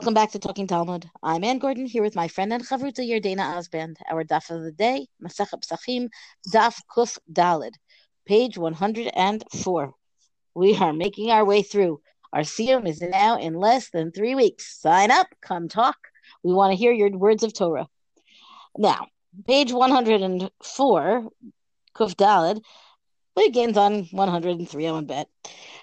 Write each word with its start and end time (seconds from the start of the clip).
Welcome 0.00 0.14
back 0.14 0.30
to 0.30 0.38
Talking 0.38 0.66
Talmud. 0.66 1.10
I'm 1.22 1.44
Ann 1.44 1.58
Gordon 1.58 1.84
here 1.84 2.02
with 2.02 2.14
my 2.14 2.26
friend 2.26 2.54
and 2.54 2.66
chavruta 2.66 3.06
Yardena 3.06 3.54
Osband. 3.54 3.96
Our 4.10 4.24
daf 4.24 4.48
of 4.48 4.62
the 4.62 4.72
day, 4.72 5.08
Masach 5.22 5.52
Psachim, 5.60 6.08
Daf 6.50 6.80
Kuf 6.90 7.18
Dalid, 7.30 7.74
page 8.24 8.56
104. 8.56 9.92
We 10.54 10.74
are 10.76 10.94
making 10.94 11.30
our 11.30 11.44
way 11.44 11.60
through. 11.60 12.00
Our 12.32 12.40
siyum 12.40 12.88
is 12.88 13.02
now 13.02 13.36
in 13.36 13.52
less 13.52 13.90
than 13.90 14.10
three 14.10 14.34
weeks. 14.34 14.80
Sign 14.80 15.10
up, 15.10 15.26
come 15.42 15.68
talk. 15.68 15.98
We 16.42 16.54
want 16.54 16.72
to 16.72 16.76
hear 16.76 16.92
your 16.92 17.10
words 17.10 17.42
of 17.42 17.52
Torah. 17.52 17.86
Now, 18.78 19.06
page 19.46 19.70
104, 19.70 21.28
Kuf 21.94 22.14
Dalid, 22.14 22.62
begins 23.36 23.76
on 23.76 24.04
103 24.12 24.86
on 24.86 25.04
bet. 25.04 25.28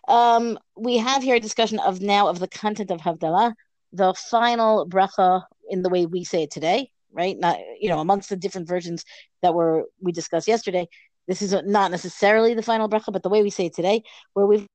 Um, 0.08 0.58
we 0.76 0.98
have 0.98 1.22
here 1.22 1.36
a 1.36 1.40
discussion 1.40 1.78
of 1.78 2.02
now 2.02 2.30
of 2.30 2.40
the 2.40 2.48
content 2.48 2.90
of 2.90 3.02
Havdalah, 3.02 3.54
the 3.94 4.14
final 4.14 4.88
bracha 4.88 5.44
in 5.70 5.82
the 5.82 5.90
way 5.90 6.06
we 6.06 6.24
say 6.24 6.44
it 6.44 6.52
today, 6.52 6.90
right? 7.12 7.38
Not 7.38 7.58
you 7.80 7.90
know 7.90 8.00
amongst 8.00 8.30
the 8.30 8.36
different 8.36 8.68
versions 8.68 9.04
that 9.42 9.54
were 9.54 9.86
we 10.02 10.12
discussed 10.12 10.48
yesterday. 10.48 10.88
This 11.28 11.42
is 11.42 11.54
not 11.66 11.92
necessarily 11.92 12.54
the 12.54 12.62
final 12.62 12.90
bracha, 12.90 13.12
but 13.12 13.24
the 13.24 13.30
way 13.30 13.44
we 13.44 13.50
say 13.50 13.66
it 13.66 13.76
today, 13.76 14.04
where 14.34 14.46
we've 14.46 14.66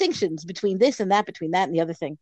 distinctions 0.00 0.44
between 0.44 0.78
this 0.78 1.00
and 1.00 1.10
that, 1.10 1.26
between 1.26 1.50
that 1.50 1.68
and 1.68 1.74
the 1.74 1.80
other 1.80 1.94
thing. 1.94 2.18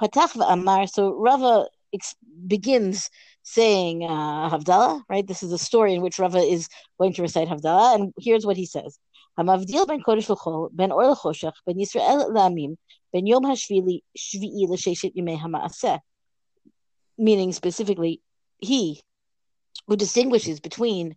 Patach 0.00 0.36
Amar. 0.48 0.86
So 0.86 1.14
Rava 1.14 1.66
ex- 1.94 2.14
begins 2.46 3.08
saying 3.42 4.04
uh, 4.04 4.50
Havdalah, 4.50 5.02
right? 5.08 5.26
This 5.26 5.42
is 5.42 5.52
a 5.52 5.58
story 5.58 5.94
in 5.94 6.02
which 6.02 6.18
Rava 6.18 6.38
is 6.38 6.68
going 6.98 7.14
to 7.14 7.22
recite 7.22 7.48
Havdalah, 7.48 7.94
and 7.94 8.12
here's 8.18 8.44
what 8.44 8.56
he 8.56 8.66
says: 8.66 8.98
Hamavdil 9.38 9.86
ben 9.86 10.02
Kodesh 10.02 10.28
l'Chol 10.28 10.68
ben 10.72 10.92
Or 10.92 11.14
ben 11.66 11.76
Yisrael 11.76 12.30
l'Amim 12.30 12.76
ben 13.16 13.26
yom 13.26 13.44
hashvili 13.44 14.00
shvi'i 14.18 14.68
hama'aseh, 15.42 15.98
meaning 17.16 17.52
specifically 17.52 18.20
he 18.58 19.02
who 19.86 19.96
distinguishes 19.96 20.60
between 20.60 21.16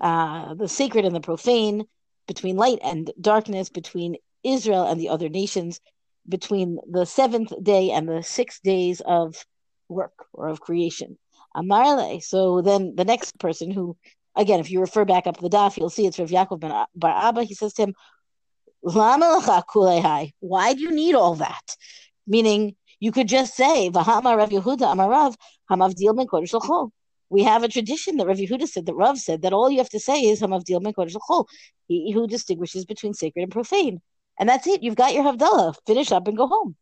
uh, 0.00 0.54
the 0.54 0.68
sacred 0.68 1.04
and 1.04 1.14
the 1.14 1.20
profane, 1.20 1.84
between 2.28 2.56
light 2.56 2.78
and 2.82 3.10
darkness, 3.20 3.68
between 3.68 4.16
Israel 4.44 4.84
and 4.84 5.00
the 5.00 5.08
other 5.08 5.28
nations, 5.28 5.80
between 6.28 6.78
the 6.88 7.04
seventh 7.04 7.52
day 7.62 7.90
and 7.90 8.08
the 8.08 8.22
six 8.22 8.60
days 8.60 9.00
of 9.00 9.44
work 9.88 10.26
or 10.32 10.48
of 10.48 10.60
creation. 10.60 11.18
Amarle. 11.56 12.22
So 12.22 12.62
then 12.62 12.94
the 12.94 13.04
next 13.04 13.38
person 13.40 13.72
who, 13.72 13.96
again, 14.36 14.60
if 14.60 14.70
you 14.70 14.80
refer 14.80 15.04
back 15.04 15.26
up 15.26 15.40
the 15.40 15.50
daf, 15.50 15.76
you'll 15.76 15.90
see 15.90 16.06
it's 16.06 16.20
Rav 16.20 16.30
Yaakov 16.30 16.60
ben 16.60 16.84
Bar 16.94 17.28
Abba. 17.28 17.42
He 17.42 17.54
says 17.54 17.72
to 17.74 17.82
him, 17.82 17.94
why 18.82 20.74
do 20.74 20.80
you 20.80 20.90
need 20.90 21.14
all 21.14 21.34
that? 21.36 21.76
Meaning, 22.26 22.76
you 22.98 23.12
could 23.12 23.28
just 23.28 23.54
say. 23.54 23.88
We 23.88 24.02
have 27.44 27.62
a 27.62 27.68
tradition 27.68 28.16
that 28.16 28.26
Rav 28.26 28.36
Yehuda 28.38 28.66
said, 28.66 28.86
that 28.86 28.94
Rav 28.94 29.18
said, 29.18 29.42
that 29.42 29.52
all 29.52 29.70
you 29.70 29.78
have 29.78 29.90
to 29.90 30.00
say 30.00 30.22
is 30.22 30.40
Hamavdil 30.40 30.80
Kodesh 30.94 31.46
he 31.86 32.10
who 32.12 32.26
distinguishes 32.26 32.84
between 32.84 33.14
sacred 33.14 33.42
and 33.42 33.52
profane. 33.52 34.00
And 34.38 34.48
that's 34.48 34.66
it. 34.66 34.82
You've 34.82 34.96
got 34.96 35.12
your 35.14 35.24
Havdalah. 35.24 35.74
Finish 35.86 36.10
up 36.12 36.26
and 36.26 36.36
go 36.36 36.46
home. 36.46 36.76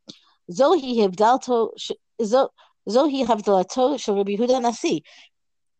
Zohi 0.51 0.99
Havdalato 0.99 1.71
Shel 4.01 4.17
Rabbi 4.17 4.37
Yehuda 4.37 4.63
Nasi. 4.63 5.03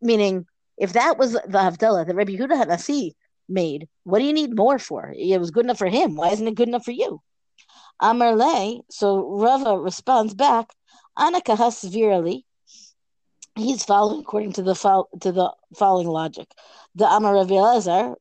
Meaning, 0.01 0.45
if 0.77 0.93
that 0.93 1.17
was 1.17 1.33
the 1.33 1.39
Havdalah 1.39 2.05
that 2.05 2.15
Rabbi 2.15 2.33
Yehuda 2.33 2.65
Hanasi 2.65 3.13
made, 3.49 3.87
what 4.03 4.19
do 4.19 4.25
you 4.25 4.33
need 4.33 4.55
more 4.55 4.79
for? 4.79 5.13
It 5.17 5.39
was 5.39 5.51
good 5.51 5.65
enough 5.65 5.77
for 5.77 5.87
him. 5.87 6.15
Why 6.15 6.29
isn't 6.29 6.47
it 6.47 6.55
good 6.55 6.67
enough 6.67 6.85
for 6.85 6.91
you? 6.91 7.21
Amar 7.99 8.35
Le, 8.35 8.81
so 8.89 9.39
Rava 9.39 9.77
responds 9.77 10.33
back, 10.33 10.73
Anakahas 11.17 11.89
virally. 11.91 12.43
He's 13.55 13.83
following 13.83 14.21
according 14.21 14.53
to 14.53 14.63
the 14.63 14.75
fo- 14.75 15.09
to 15.19 15.31
the 15.33 15.53
following 15.75 16.07
logic. 16.07 16.47
The 16.95 17.05
Amar 17.05 17.35
Rav 17.35 17.47
Elazar, 17.47 18.15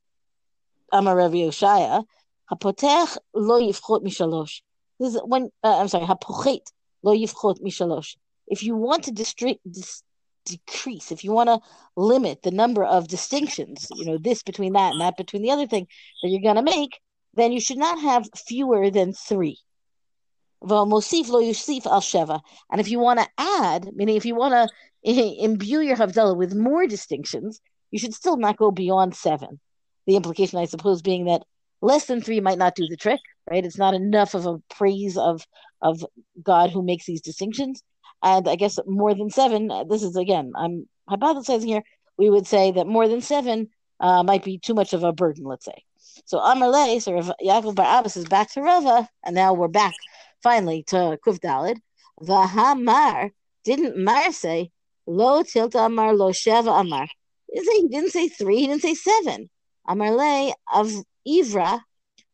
Amar 0.93 1.17
Rav 1.17 1.31
Yoshaya, 1.31 2.05
Hapotech 2.51 3.19
lo 3.35 3.61
yifchot 3.61 4.03
mishalosh. 4.03 4.63
This 4.99 5.15
is 5.15 5.21
when 5.25 5.51
uh, 5.63 5.79
I'm 5.79 5.89
sorry, 5.89 6.07
Hapochet 6.07 6.63
lo 7.05 7.15
yifchot 7.15 7.63
mishalosh. 7.63 8.17
If 8.49 8.65
you 8.65 8.75
want 8.75 9.05
to 9.05 9.13
distri- 9.13 9.61
dis- 9.71 10.03
decrease, 10.49 11.13
if 11.13 11.25
you 11.25 11.33
want 11.33 11.49
to 11.49 11.61
limit 11.97 12.43
the 12.43 12.51
number 12.51 12.85
of 12.85 13.09
distinctions, 13.09 13.87
you 13.95 14.07
know, 14.07 14.19
this 14.19 14.43
between 14.43 14.73
that 14.75 14.93
and 14.93 15.01
that 15.01 15.17
between 15.17 15.43
the 15.43 15.51
other 15.51 15.67
thing 15.67 15.87
that 16.23 16.29
you're 16.29 16.41
going 16.41 16.57
to 16.57 16.63
make, 16.63 17.01
then 17.35 17.53
you 17.53 17.61
should 17.61 17.79
not 17.79 18.01
have 18.01 18.29
fewer 18.35 18.91
than 18.91 19.13
three. 19.13 19.59
And 20.61 20.93
if 22.81 22.91
you 22.91 22.99
want 22.99 23.21
to 23.21 23.29
add, 23.39 23.91
meaning 23.95 24.17
if 24.17 24.27
you 24.27 24.35
want 24.35 24.55
to 24.55 24.69
imbue 25.45 25.81
your 25.81 25.97
Havdalah 25.97 26.37
with 26.37 26.55
more 26.55 26.87
distinctions, 26.87 27.61
you 27.91 27.99
should 27.99 28.15
still 28.15 28.37
not 28.37 28.57
go 28.57 28.71
beyond 28.71 29.15
seven. 29.15 29.61
The 30.07 30.17
implication, 30.17 30.59
I 30.59 30.65
suppose, 30.65 31.03
being 31.03 31.27
that 31.27 31.43
less 31.81 32.07
than 32.07 32.21
three 32.21 32.41
might 32.41 32.59
not 32.59 32.75
do 32.75 32.87
the 32.89 32.97
trick, 32.97 33.21
right? 33.49 33.65
It's 33.65 33.79
not 33.79 33.95
enough 33.95 34.35
of 34.35 34.47
a 34.47 34.59
praise 34.75 35.17
of 35.17 35.47
of 35.81 36.05
God 36.43 36.71
who 36.71 36.83
makes 36.83 37.07
these 37.07 37.21
distinctions 37.21 37.83
and 38.23 38.49
I 38.49 38.57
guess 38.57 38.79
more 38.87 39.15
than 39.15 39.31
seven. 39.31 39.71
Uh, 39.71 39.85
this 39.85 40.03
is 40.03 40.17
again, 40.17 40.53
I'm 40.57 40.89
hypothesizing 41.09 41.67
here. 41.67 41.83
We 42.17 42.31
would 42.31 42.47
say 42.47 42.73
that 42.73 42.87
more 42.87 43.09
than 43.09 43.21
seven 43.21 43.69
uh, 44.01 44.23
might 44.23 44.45
be 44.45 44.59
too 44.59 44.75
much 44.75 44.93
of 44.93 45.05
a 45.05 45.13
burden. 45.13 45.45
Let's 45.45 45.65
say. 45.65 45.85
So 46.25 46.39
Amarle, 46.39 47.01
so 47.01 47.13
Yaakov 47.13 47.75
Bar 47.75 48.01
Abbas 48.01 48.17
is 48.17 48.27
back 48.27 48.51
to 48.53 48.63
Rava, 48.63 49.09
and 49.25 49.35
now 49.35 49.53
we're 49.55 49.69
back 49.69 49.95
finally 50.43 50.83
to 50.89 51.19
Kuf 51.27 51.39
Dalid. 51.41 51.79
Vahamar 52.23 53.31
didn't 53.65 54.03
Mar 54.03 54.33
say 54.33 54.71
lo 55.07 55.43
tilta 55.43 55.87
Amar 55.87 56.15
lo 56.15 56.33
sheva 56.33 56.81
Amar. 56.81 57.09
He 57.53 57.89
didn't 57.89 58.11
say 58.11 58.29
three. 58.29 58.61
He 58.61 58.67
didn't 58.67 58.83
say 58.83 58.95
seven. 58.95 59.49
Amarle 59.89 60.53
of 60.73 60.93
Ivra 61.27 61.81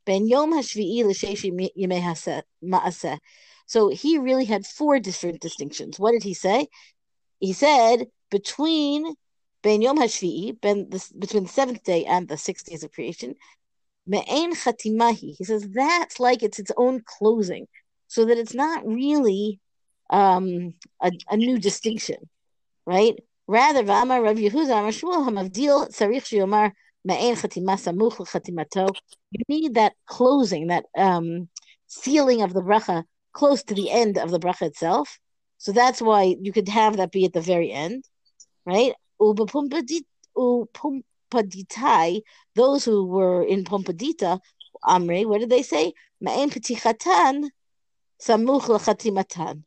ben 0.04 0.26
Yom 0.26 0.52
Hashvi'i 0.52 1.04
l'sheishi 1.04 1.72
yimei 1.76 2.42
ma'aseh. 2.62 3.18
So 3.66 3.88
he 3.88 4.18
really 4.18 4.44
had 4.44 4.66
four 4.66 4.98
different 5.00 5.40
distinctions. 5.40 5.98
What 5.98 6.12
did 6.12 6.22
he 6.22 6.34
say? 6.34 6.68
He 7.40 7.52
said 7.52 8.06
between 8.30 9.14
Ben 9.62 9.80
Yom 9.80 9.98
Hashvi'i, 9.98 10.60
ben 10.60 10.90
the, 10.90 11.02
between 11.18 11.44
the 11.44 11.48
seventh 11.48 11.82
day 11.84 12.04
and 12.04 12.28
the 12.28 12.36
six 12.36 12.62
days 12.62 12.84
of 12.84 12.92
creation, 12.92 13.34
Me'en 14.06 14.54
Chatimahi. 14.54 15.36
He 15.38 15.44
says 15.44 15.66
that's 15.70 16.20
like 16.20 16.42
it's 16.42 16.58
its 16.58 16.72
own 16.76 17.02
closing, 17.06 17.66
so 18.06 18.26
that 18.26 18.36
it's 18.36 18.54
not 18.54 18.86
really 18.86 19.60
um, 20.10 20.74
a, 21.00 21.10
a 21.30 21.36
new 21.36 21.58
distinction, 21.58 22.28
right? 22.86 23.18
Rather, 23.46 23.82
V'amar 23.82 24.22
Rav 24.22 24.36
Yehuda 24.36 24.78
Amar 24.78 24.90
Shmuel 24.90 25.26
Hamavdil 25.26 25.88
Tzarich 25.88 26.24
Shiyomar 26.28 26.72
You 27.06 27.16
need 29.48 29.74
that 29.74 29.92
closing, 30.06 30.68
that 30.68 30.84
um, 30.96 31.48
sealing 31.86 32.42
of 32.42 32.54
the 32.54 32.62
bracha 32.62 33.04
close 33.32 33.62
to 33.64 33.74
the 33.74 33.90
end 33.90 34.16
of 34.16 34.30
the 34.30 34.38
bracha 34.38 34.62
itself. 34.62 35.18
So 35.58 35.72
that's 35.72 36.00
why 36.00 36.36
you 36.40 36.52
could 36.52 36.68
have 36.68 36.96
that 36.96 37.12
be 37.12 37.24
at 37.26 37.32
the 37.32 37.40
very 37.40 37.70
end, 37.70 38.04
right? 38.64 38.94
Those 39.18 39.38
who 42.84 43.06
were 43.06 43.42
in 43.44 43.64
Pumbedita, 43.64 44.40
Amri, 44.84 45.26
what 45.26 45.40
did 45.40 45.50
they 45.50 45.62
say? 45.62 45.92
Ma'en 46.22 46.50
petichatan 46.50 47.48
samuch 48.20 48.62
lachatimatan. 48.62 49.64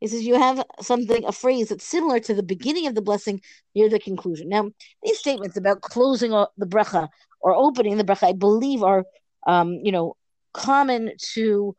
He 0.00 0.08
says 0.08 0.24
you 0.24 0.38
have 0.38 0.64
something, 0.80 1.24
a 1.24 1.32
phrase 1.32 1.68
that's 1.68 1.84
similar 1.86 2.20
to 2.20 2.34
the 2.34 2.42
beginning 2.42 2.86
of 2.86 2.94
the 2.94 3.02
blessing 3.02 3.40
near 3.74 3.88
the 3.88 3.98
conclusion. 3.98 4.48
Now, 4.48 4.70
these 5.02 5.18
statements 5.18 5.56
about 5.56 5.82
closing 5.82 6.30
the 6.30 6.66
bracha 6.66 7.08
or 7.40 7.54
opening 7.54 7.96
the 7.96 8.04
bracha, 8.04 8.28
I 8.28 8.32
believe, 8.32 8.82
are, 8.82 9.04
um, 9.46 9.74
you 9.82 9.92
know, 9.92 10.16
common 10.52 11.12
to 11.34 11.76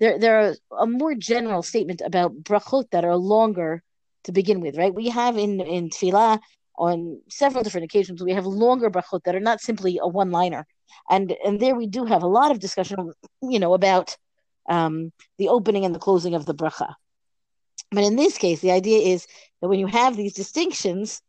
there 0.00 0.18
there 0.18 0.40
are 0.40 0.54
a 0.80 0.86
more 0.86 1.14
general 1.14 1.62
statement 1.62 2.00
about 2.04 2.42
brachot 2.42 2.90
that 2.90 3.04
are 3.04 3.16
longer 3.16 3.82
to 4.24 4.32
begin 4.32 4.60
with, 4.60 4.76
right? 4.76 4.94
We 4.94 5.08
have 5.10 5.36
in 5.36 5.60
in 5.60 5.90
tefillah 5.90 6.40
on 6.76 7.20
several 7.28 7.62
different 7.62 7.84
occasions 7.84 8.22
we 8.22 8.32
have 8.32 8.46
longer 8.46 8.90
brachot 8.90 9.22
that 9.24 9.34
are 9.34 9.40
not 9.40 9.60
simply 9.60 9.98
a 10.00 10.08
one 10.08 10.30
liner, 10.30 10.66
and 11.10 11.36
and 11.44 11.60
there 11.60 11.74
we 11.74 11.86
do 11.86 12.04
have 12.04 12.22
a 12.22 12.26
lot 12.26 12.50
of 12.50 12.58
discussion, 12.60 13.12
you 13.42 13.58
know, 13.58 13.74
about 13.74 14.16
um, 14.68 15.12
the 15.38 15.48
opening 15.48 15.84
and 15.84 15.94
the 15.94 15.98
closing 15.98 16.34
of 16.34 16.46
the 16.46 16.54
bracha. 16.54 16.94
But 17.90 18.04
in 18.04 18.16
this 18.16 18.38
case, 18.38 18.60
the 18.60 18.72
idea 18.72 18.98
is 18.98 19.26
that 19.60 19.68
when 19.68 19.78
you 19.78 19.86
have 19.86 20.16
these 20.16 20.34
distinctions, 20.34 21.20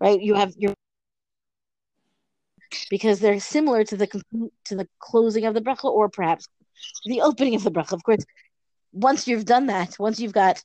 right, 0.00 0.20
you 0.20 0.34
have 0.34 0.54
your 0.56 0.74
because 2.90 3.20
they're 3.20 3.40
similar 3.40 3.84
to 3.84 3.96
the 3.96 4.06
to 4.64 4.76
the 4.76 4.88
closing 4.98 5.44
of 5.44 5.54
the 5.54 5.60
bracha, 5.60 5.84
or 5.84 6.08
perhaps 6.08 6.46
the 7.04 7.20
opening 7.20 7.54
of 7.54 7.64
the 7.64 7.70
bracha. 7.70 7.92
Of 7.92 8.02
course, 8.02 8.24
once 8.92 9.28
you've 9.28 9.44
done 9.44 9.66
that, 9.66 9.96
once 9.98 10.18
you've 10.20 10.32
got 10.32 10.62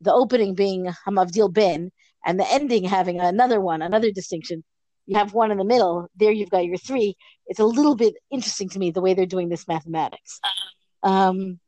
the 0.00 0.12
opening 0.12 0.54
being 0.54 0.92
Hamavdil 1.06 1.52
Ben 1.52 1.90
and 2.24 2.38
the 2.38 2.50
ending 2.50 2.84
having 2.84 3.20
another 3.20 3.60
one, 3.60 3.82
another 3.82 4.10
distinction, 4.10 4.64
you 5.06 5.16
have 5.18 5.34
one 5.34 5.50
in 5.50 5.58
the 5.58 5.64
middle. 5.64 6.08
There 6.16 6.32
you've 6.32 6.50
got 6.50 6.64
your 6.64 6.76
three. 6.76 7.16
It's 7.46 7.60
a 7.60 7.64
little 7.64 7.94
bit 7.94 8.14
interesting 8.30 8.68
to 8.70 8.78
me 8.78 8.90
the 8.90 9.00
way 9.00 9.14
they're 9.14 9.26
doing 9.26 9.48
this 9.48 9.68
mathematics. 9.68 10.40
Um, 11.02 11.60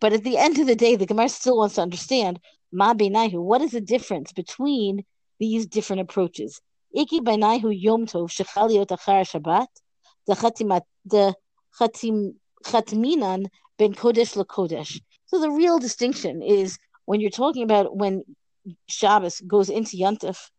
But 0.00 0.12
at 0.12 0.24
the 0.24 0.36
end 0.36 0.58
of 0.58 0.66
the 0.66 0.76
day, 0.76 0.96
the 0.96 1.06
Gemara 1.06 1.28
still 1.28 1.58
wants 1.58 1.76
to 1.76 1.82
understand 1.82 2.40
Ma 2.72 2.94
Beinahu, 2.94 3.42
what 3.42 3.62
is 3.62 3.72
the 3.72 3.80
difference 3.80 4.32
between 4.32 5.04
these 5.38 5.66
different 5.66 6.02
approaches? 6.02 6.60
Iki 6.94 7.20
Beinahu 7.20 7.72
Yom 7.78 8.06
Tov 8.06 8.28
Shechaliot 8.28 8.88
Achar 8.88 9.24
Shabbat, 9.24 9.68
the 10.26 11.34
Chatim, 11.78 12.34
Chatminan 12.64 13.46
Ben 13.78 13.94
Kodesh 13.94 14.36
LaKodesh. 14.36 15.00
So 15.26 15.40
the 15.40 15.50
real 15.50 15.78
distinction 15.78 16.42
is 16.42 16.78
when 17.04 17.20
you're 17.20 17.30
talking 17.30 17.62
about 17.62 17.96
when 17.96 18.24
Shabbos 18.88 19.40
goes 19.40 19.70
into 19.70 19.96
Yontif, 19.96 20.50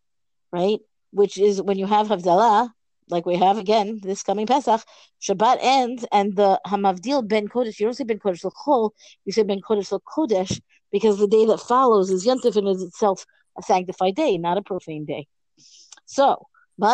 right? 0.52 0.80
Which 1.12 1.38
is 1.38 1.60
when 1.60 1.78
you 1.78 1.86
have 1.86 2.08
Havdalah, 2.08 2.70
like 3.10 3.26
we 3.26 3.36
have 3.36 3.58
again 3.58 4.00
this 4.02 4.22
coming 4.22 4.46
Pesach, 4.46 4.82
Shabbat 5.20 5.58
ends, 5.60 6.06
and 6.12 6.36
the 6.36 6.60
Hamavdil 6.66 7.28
ben 7.28 7.48
Kodesh, 7.48 7.78
you 7.78 7.86
don't 7.86 7.94
say 7.94 8.04
ben 8.04 8.18
Kodesh 8.18 8.44
l'chol, 8.44 8.90
you 9.24 9.32
say 9.32 9.42
ben 9.42 9.60
Kodesh 9.60 9.92
l'kodesh, 9.92 10.60
because 10.92 11.18
the 11.18 11.28
day 11.28 11.44
that 11.46 11.60
follows 11.60 12.10
is 12.10 12.26
Yontif 12.26 12.56
and 12.56 12.68
is 12.68 12.82
itself 12.82 13.24
a 13.58 13.62
sanctified 13.62 14.14
day, 14.14 14.38
not 14.38 14.58
a 14.58 14.62
profane 14.62 15.04
day. 15.04 15.26
So, 16.06 16.46
the 16.78 16.86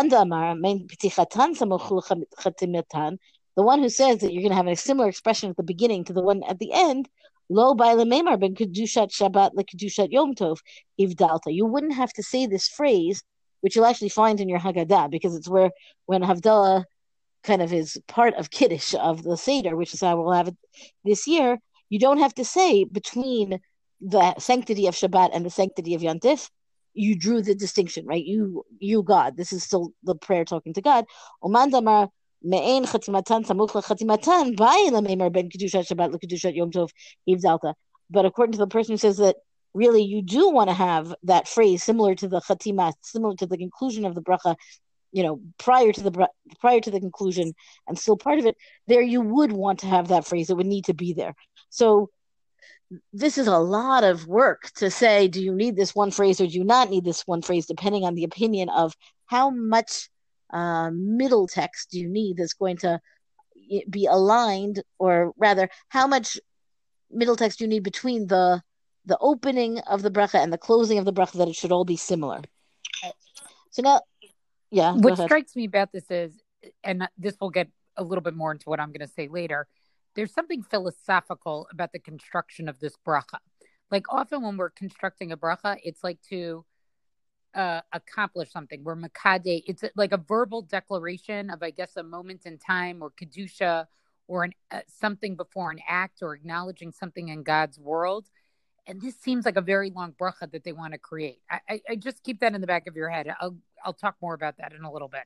one 3.56 3.78
who 3.78 3.88
says 3.88 4.18
that 4.18 4.32
you're 4.32 4.42
going 4.42 4.50
to 4.50 4.56
have 4.56 4.66
a 4.66 4.76
similar 4.76 5.08
expression 5.08 5.50
at 5.50 5.56
the 5.56 5.62
beginning 5.62 6.04
to 6.04 6.12
the 6.12 6.22
one 6.22 6.42
at 6.48 6.58
the 6.58 6.72
end, 6.72 7.08
Lo 7.48 7.74
ben 7.74 7.96
Kedushat 7.96 9.12
Shabbat 9.12 9.54
le 9.54 9.64
Kedushat 9.64 10.10
Yom 10.10 10.34
Tov 10.34 10.58
Ivdalta. 11.00 11.54
You 11.54 11.66
wouldn't 11.66 11.94
have 11.94 12.12
to 12.14 12.22
say 12.22 12.46
this 12.46 12.66
phrase 12.66 13.22
which 13.61 13.76
you'll 13.76 13.87
actually 13.87 14.08
find 14.08 14.41
in 14.41 14.49
your 14.49 14.58
Haggadah, 14.58 15.11
because 15.11 15.35
it's 15.35 15.49
where 15.49 15.70
when 16.06 16.23
Havdalah 16.23 16.85
kind 17.43 17.62
of 17.62 17.73
is 17.73 17.99
part 18.08 18.35
of 18.35 18.50
Kiddush 18.50 18.94
of 18.94 19.23
the 19.23 19.37
Seder, 19.37 19.76
which 19.76 19.94
is 19.94 20.00
how 20.00 20.20
we'll 20.20 20.32
have 20.32 20.49
it 20.49 20.56
this 21.05 21.26
year, 21.26 21.58
you 21.88 21.99
don't 21.99 22.19
have 22.19 22.35
to 22.35 22.44
say 22.44 22.85
between 22.85 23.61
the 24.00 24.35
sanctity 24.38 24.87
of 24.87 24.94
Shabbat 24.94 25.31
and 25.32 25.47
the 25.47 25.50
sanctity 25.50 25.94
of 25.94 26.03
Yantif, 26.03 26.50
you 26.93 27.17
drew 27.17 27.43
the 27.43 27.55
distinction, 27.55 28.06
right? 28.06 28.25
You, 28.25 28.64
you 28.79 29.03
God. 29.03 29.37
This 29.37 29.53
is 29.53 29.62
still 29.62 29.93
the 30.02 30.14
prayer 30.14 30.44
talking 30.44 30.73
to 30.75 30.81
God. 30.81 31.05
But 31.43 31.50
according 38.25 38.52
to 38.52 38.59
the 38.59 38.67
person 38.67 38.93
who 38.93 38.99
says 38.99 39.17
that 39.19 39.37
really 39.74 40.02
you 40.02 40.22
do 40.22 40.50
want 40.50 40.70
to 40.70 40.74
have 40.74 41.14
that 41.24 41.48
phrase 41.48 41.82
similar 41.82 42.14
to 42.14 42.28
the 42.28 42.40
khatima, 42.40 42.92
similar 43.02 43.34
to 43.36 43.46
the 43.46 43.58
conclusion 43.58 44.04
of 44.04 44.14
the 44.14 44.22
bracha, 44.22 44.56
you 45.12 45.22
know, 45.22 45.40
prior 45.58 45.92
to 45.92 46.02
the 46.02 46.28
prior 46.60 46.80
to 46.80 46.90
the 46.90 47.00
conclusion 47.00 47.54
and 47.86 47.98
still 47.98 48.16
part 48.16 48.38
of 48.38 48.46
it, 48.46 48.56
there 48.86 49.02
you 49.02 49.20
would 49.20 49.52
want 49.52 49.80
to 49.80 49.86
have 49.86 50.08
that 50.08 50.26
phrase. 50.26 50.50
It 50.50 50.56
would 50.56 50.66
need 50.66 50.86
to 50.86 50.94
be 50.94 51.12
there. 51.12 51.34
So 51.70 52.10
this 53.12 53.36
is 53.36 53.46
a 53.48 53.58
lot 53.58 54.04
of 54.04 54.26
work 54.26 54.70
to 54.76 54.90
say, 54.90 55.28
do 55.28 55.42
you 55.42 55.54
need 55.54 55.76
this 55.76 55.94
one 55.94 56.10
phrase 56.10 56.40
or 56.40 56.46
do 56.46 56.52
you 56.52 56.64
not 56.64 56.90
need 56.90 57.04
this 57.04 57.22
one 57.26 57.42
phrase, 57.42 57.66
depending 57.66 58.04
on 58.04 58.14
the 58.14 58.24
opinion 58.24 58.68
of 58.68 58.94
how 59.26 59.50
much 59.50 60.08
uh, 60.52 60.90
middle 60.92 61.48
text 61.48 61.90
do 61.90 61.98
you 61.98 62.08
need 62.08 62.36
that's 62.36 62.54
going 62.54 62.76
to 62.78 63.00
be 63.90 64.06
aligned, 64.06 64.82
or 64.98 65.32
rather, 65.36 65.68
how 65.88 66.06
much 66.06 66.38
middle 67.10 67.34
text 67.34 67.60
you 67.60 67.66
need 67.66 67.82
between 67.82 68.26
the 68.28 68.62
the 69.06 69.17
opening 69.20 69.79
of 69.81 70.03
the 70.03 70.11
bracha 70.11 70.43
and 70.43 70.53
the 70.53 70.58
closing 70.58 70.99
of 70.99 71.05
the 71.05 71.12
bracha 71.12 71.38
that 71.38 71.49
it 71.49 71.55
should 71.55 71.73
all 71.73 71.85
be 71.85 71.97
similar. 71.97 72.43
So 73.70 73.82
now, 73.82 74.00
yeah. 74.70 74.93
What 74.93 75.19
strikes 75.19 75.55
me 75.55 75.64
about 75.64 75.93
this 75.93 76.11
is, 76.11 76.43
and 76.82 77.08
this 77.17 77.37
will 77.41 77.50
get 77.50 77.69
a 77.97 78.03
little 78.03 78.23
bit 78.23 78.35
more 78.35 78.53
into 78.53 78.69
what 78.69 78.81
I'm 78.81 78.88
going 78.88 79.06
to 79.06 79.12
say 79.12 79.29
later. 79.29 79.69
There's 80.14 80.32
something 80.32 80.62
philosophical 80.62 81.69
about 81.70 81.93
the 81.93 81.99
construction 81.99 82.69
of 82.69 82.81
this 82.81 82.94
bracha. 83.06 83.38
Like 83.91 84.12
often 84.12 84.43
when 84.43 84.56
we're 84.56 84.70
constructing 84.70 85.31
a 85.31 85.37
bracha, 85.37 85.76
it's 85.85 86.02
like 86.02 86.19
to 86.31 86.64
uh, 87.55 87.82
accomplish 87.93 88.50
something. 88.50 88.82
We're 88.82 88.97
makade. 88.97 89.62
It's 89.67 89.85
like 89.94 90.12
a 90.12 90.17
verbal 90.19 90.62
declaration 90.62 91.50
of, 91.50 91.62
I 91.62 91.70
guess, 91.70 91.97
a 91.97 92.02
moment 92.02 92.47
in 92.47 92.59
time 92.59 93.02
or 93.02 93.11
kedusha 93.11 93.87
or 94.26 94.44
an, 94.44 94.52
uh, 94.70 94.81
something 94.88 95.37
before 95.37 95.70
an 95.70 95.79
act 95.88 96.23
or 96.23 96.35
acknowledging 96.35 96.93
something 96.93 97.29
in 97.29 97.43
God's 97.43 97.79
world 97.79 98.26
and 98.87 99.00
this 99.00 99.17
seems 99.17 99.44
like 99.44 99.56
a 99.56 99.61
very 99.62 99.91
long 99.91 100.12
bracha 100.12 100.50
that 100.53 100.65
they 100.65 100.73
want 100.73 100.93
to 100.93 100.99
create. 100.99 101.41
I, 101.50 101.61
I, 101.69 101.81
I, 101.91 101.97
just 101.97 102.23
keep 102.23 102.41
that 102.41 102.55
in 102.55 102.61
the 102.61 102.67
back 102.67 102.87
of 102.87 102.97
your 102.97 103.09
head. 103.09 103.33
I'll 103.41 103.56
I'll 103.85 103.93
talk 103.93 104.17
more 104.23 104.35
about 104.35 104.56
that 104.59 104.73
in 104.73 104.83
a 104.83 104.93
little 104.93 105.09
bit. 105.09 105.25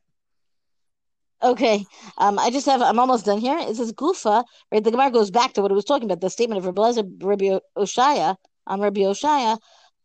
Okay, 1.43 1.85
um, 2.19 2.39
I 2.39 2.51
just 2.51 2.67
have 2.67 2.83
I'm 2.83 2.99
almost 2.99 3.25
done 3.27 3.39
here. 3.39 3.59
It 3.59 3.77
says 3.77 3.93
Gufa, 3.93 4.45
right? 4.71 4.85
The 4.85 4.91
Gemara 4.91 5.11
goes 5.11 5.31
back 5.31 5.55
to 5.55 5.63
what 5.63 5.71
it 5.71 5.75
was 5.75 5.85
talking 5.85 6.05
about, 6.05 6.21
the 6.21 6.31
statement 6.31 6.59
of 6.59 6.67
Rabbi, 6.67 7.01
Rabbi 7.23 7.59
Oshaya, 7.77 8.37
um, 8.67 8.81
Rabbi 8.81 9.01
Oshaya, 9.01 9.59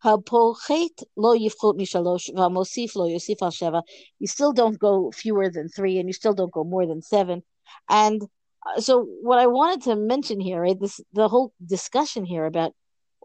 lo 0.04 1.36
v'amosif 1.36 2.96
lo 2.96 3.08
yosif 3.10 3.42
al. 3.42 3.84
You 4.20 4.28
still 4.28 4.54
don't 4.54 4.80
go 4.80 5.12
fewer 5.12 5.50
than 5.50 5.68
three, 5.70 6.00
and 6.00 6.08
you 6.08 6.14
still 6.14 6.34
don't 6.34 6.52
go 6.52 6.64
more 6.64 6.86
than 6.86 7.02
seven. 7.02 7.44
And 7.90 8.22
uh, 8.66 8.80
so, 8.80 9.06
what 9.22 9.40
I 9.40 9.48
wanted 9.48 9.82
to 9.84 9.96
mention 9.96 10.40
here, 10.40 10.62
right? 10.62 10.80
This 10.80 11.02
the 11.14 11.28
whole 11.28 11.54
discussion 11.66 12.26
here 12.26 12.46
about 12.46 12.74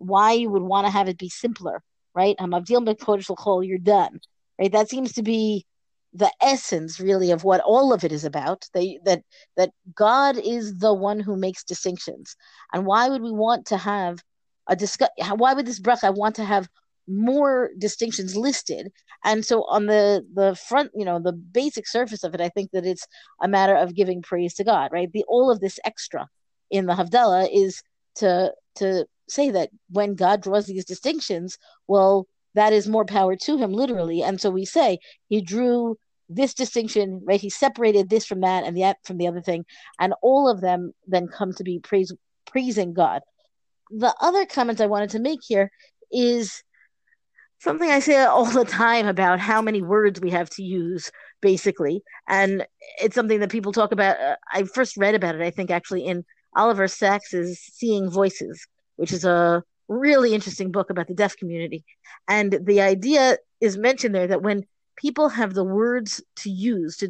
why 0.00 0.32
you 0.32 0.50
would 0.50 0.62
want 0.62 0.87
to 0.87 0.91
have 0.91 1.08
it 1.08 1.19
be 1.19 1.29
simpler, 1.29 1.82
right? 2.14 2.37
Potash 2.38 3.29
will 3.29 3.37
call 3.37 3.62
you're 3.62 3.79
done, 3.79 4.20
right? 4.58 4.73
That 4.73 4.88
seems 4.88 5.12
to 5.12 5.23
be 5.23 5.67
the 6.12 6.32
essence, 6.43 6.99
really, 6.99 7.31
of 7.31 7.44
what 7.44 7.61
all 7.61 7.93
of 7.93 8.02
it 8.02 8.11
is 8.11 8.25
about. 8.25 8.67
That 8.75 8.99
that 9.05 9.23
that 9.56 9.70
God 9.94 10.37
is 10.38 10.79
the 10.79 10.93
one 10.93 11.20
who 11.20 11.37
makes 11.37 11.62
distinctions, 11.62 12.35
and 12.73 12.87
why 12.87 13.08
would 13.08 13.23
we 13.23 13.31
want 13.31 13.67
to 13.67 13.76
have 13.76 14.19
a 14.69 14.75
discuss? 14.75 15.11
Why 15.37 15.55
would 15.55 15.67
this 15.67 15.81
bracha 15.81 16.14
want 16.14 16.37
to 16.37 16.44
have 16.44 16.69
more 17.06 17.70
distinctions 17.79 18.37
listed? 18.37 18.91
And 19.25 19.44
so, 19.44 19.64
on 19.64 19.87
the 19.87 20.25
the 20.35 20.56
front, 20.56 20.91
you 20.94 21.05
know, 21.05 21.20
the 21.20 21.32
basic 21.32 21.87
surface 21.87 22.25
of 22.25 22.35
it, 22.35 22.41
I 22.41 22.49
think 22.49 22.70
that 22.73 22.87
it's 22.87 23.06
a 23.43 23.49
matter 23.49 23.76
of 23.76 23.94
giving 23.94 24.23
praise 24.23 24.55
to 24.55 24.64
God, 24.64 24.91
right? 24.93 25.12
The 25.12 25.25
all 25.29 25.50
of 25.50 25.61
this 25.61 25.79
extra 25.85 26.26
in 26.70 26.87
the 26.87 26.94
Havdalah 26.94 27.49
is 27.53 27.82
to 28.17 28.53
to 28.76 29.06
say 29.31 29.50
that 29.50 29.71
when 29.91 30.15
God 30.15 30.43
draws 30.43 30.67
these 30.67 30.84
distinctions, 30.84 31.58
well, 31.87 32.27
that 32.55 32.72
is 32.72 32.89
more 32.89 33.05
power 33.05 33.37
to 33.37 33.58
him, 33.58 33.72
literally. 33.72 34.22
And 34.22 34.41
so 34.41 34.51
we 34.51 34.65
say 34.65 34.99
he 35.29 35.41
drew 35.41 35.96
this 36.29 36.55
distinction, 36.55 37.22
right? 37.25 37.41
He 37.41 37.51
separated 37.51 38.08
this 38.08 38.25
from 38.25 38.41
that 38.41 38.65
and 38.65 38.77
that 38.81 38.99
from 39.05 39.19
the 39.19 39.27
other 39.27 39.41
thing, 39.41 39.65
and 39.99 40.15
all 40.22 40.49
of 40.49 40.60
them 40.60 40.93
then 41.06 41.29
come 41.29 41.53
to 41.55 41.65
be 41.65 41.81
praise, 41.81 42.13
praising 42.46 42.94
God. 42.94 43.22
The 43.91 44.15
other 44.20 44.46
comment 44.46 44.81
I 44.81 44.87
wanted 44.87 45.10
to 45.10 45.19
make 45.19 45.41
here 45.43 45.70
is 46.13 46.63
something 47.58 47.91
I 47.91 47.99
say 47.99 48.17
all 48.25 48.46
the 48.46 48.65
time 48.65 49.06
about 49.06 49.41
how 49.41 49.60
many 49.60 49.82
words 49.82 50.20
we 50.20 50.31
have 50.31 50.51
to 50.51 50.63
use, 50.63 51.10
basically, 51.41 52.03
and 52.29 52.65
it's 53.01 53.15
something 53.17 53.41
that 53.41 53.51
people 53.51 53.72
talk 53.72 53.93
about. 53.93 54.20
Uh, 54.20 54.37
I 54.53 54.63
first 54.65 54.96
read 54.96 55.17
about 55.17 55.34
it, 55.34 55.43
I 55.43 55.51
think, 55.51 55.70
actually 55.70 56.06
in 56.06 56.25
Oliver 56.56 56.89
Sacks's 56.89 57.60
Seeing 57.60 58.10
Voices, 58.10 58.67
which 59.00 59.12
is 59.12 59.24
a 59.24 59.64
really 59.88 60.34
interesting 60.34 60.70
book 60.70 60.90
about 60.90 61.08
the 61.08 61.14
deaf 61.14 61.36
community. 61.36 61.84
And 62.28 62.58
the 62.64 62.82
idea 62.82 63.38
is 63.60 63.76
mentioned 63.76 64.14
there 64.14 64.28
that 64.28 64.42
when 64.42 64.64
people 64.96 65.30
have 65.30 65.54
the 65.54 65.64
words 65.64 66.22
to 66.36 66.50
use 66.50 66.98
to 66.98 67.08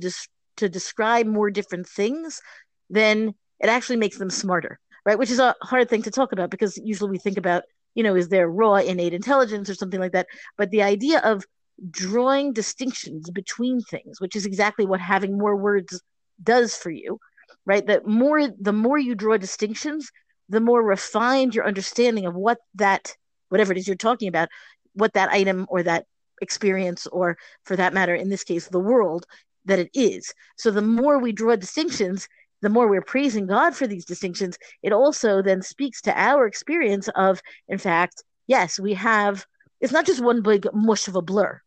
to 0.56 0.68
describe 0.68 1.26
more 1.26 1.50
different 1.50 1.88
things, 1.88 2.40
then 2.88 3.34
it 3.58 3.68
actually 3.68 3.96
makes 3.96 4.18
them 4.18 4.30
smarter, 4.30 4.78
right? 5.04 5.18
Which 5.18 5.30
is 5.30 5.40
a 5.40 5.56
hard 5.62 5.88
thing 5.88 6.02
to 6.02 6.10
talk 6.10 6.32
about 6.32 6.50
because 6.50 6.78
usually 6.78 7.10
we 7.10 7.18
think 7.18 7.38
about, 7.38 7.64
you 7.94 8.02
know, 8.02 8.14
is 8.14 8.28
there 8.28 8.48
raw 8.48 8.74
innate 8.76 9.14
intelligence 9.14 9.68
or 9.68 9.74
something 9.74 10.00
like 10.00 10.12
that? 10.12 10.26
But 10.56 10.70
the 10.70 10.82
idea 10.82 11.20
of 11.20 11.44
drawing 11.90 12.52
distinctions 12.52 13.30
between 13.30 13.80
things, 13.80 14.20
which 14.20 14.36
is 14.36 14.46
exactly 14.46 14.86
what 14.86 15.00
having 15.00 15.36
more 15.36 15.56
words 15.56 16.02
does 16.42 16.74
for 16.74 16.90
you, 16.90 17.18
right? 17.66 17.86
That 17.86 18.06
more 18.06 18.48
the 18.48 18.72
more 18.72 18.98
you 18.98 19.14
draw 19.14 19.36
distinctions, 19.36 20.10
the 20.50 20.60
more 20.60 20.82
refined 20.82 21.54
your 21.54 21.66
understanding 21.66 22.26
of 22.26 22.34
what 22.34 22.58
that 22.74 23.16
whatever 23.48 23.72
it 23.72 23.78
is 23.78 23.86
you're 23.86 23.96
talking 23.96 24.28
about 24.28 24.48
what 24.92 25.14
that 25.14 25.30
item 25.30 25.66
or 25.70 25.82
that 25.82 26.04
experience 26.42 27.06
or 27.06 27.38
for 27.64 27.76
that 27.76 27.94
matter 27.94 28.14
in 28.14 28.28
this 28.28 28.44
case 28.44 28.68
the 28.68 28.78
world 28.78 29.24
that 29.64 29.78
it 29.78 29.90
is. 29.94 30.32
So 30.56 30.70
the 30.70 30.82
more 30.82 31.18
we 31.18 31.32
draw 31.32 31.56
distinctions 31.56 32.28
the 32.62 32.68
more 32.68 32.88
we're 32.88 33.00
praising 33.00 33.46
god 33.46 33.74
for 33.74 33.86
these 33.86 34.04
distinctions. 34.04 34.58
It 34.82 34.92
also 34.92 35.40
then 35.40 35.62
speaks 35.62 36.02
to 36.02 36.20
our 36.20 36.46
experience 36.46 37.08
of 37.14 37.40
in 37.68 37.78
fact 37.78 38.22
yes 38.46 38.78
we 38.78 38.94
have 38.94 39.46
it's 39.80 39.92
not 39.92 40.04
just 40.04 40.22
one 40.22 40.42
big 40.42 40.66
mush 40.74 41.08
of 41.08 41.16
a 41.16 41.22
blur 41.22 41.60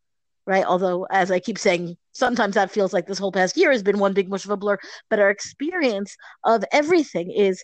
right? 0.46 0.66
Although 0.66 1.08
as 1.10 1.32
i 1.32 1.40
keep 1.40 1.58
saying 1.58 1.96
sometimes 2.12 2.56
that 2.56 2.72
feels 2.72 2.92
like 2.94 3.08
this 3.08 3.18
whole 3.18 3.32
past 3.32 3.56
year 3.56 3.72
has 3.72 3.82
been 3.82 3.98
one 3.98 4.14
big 4.14 4.30
mush 4.30 4.44
of 4.46 4.52
a 4.52 4.58
blur 4.58 4.78
but 5.10 5.20
our 5.20 5.30
experience 5.30 6.18
of 6.44 6.66
everything 6.72 7.32
is 7.32 7.64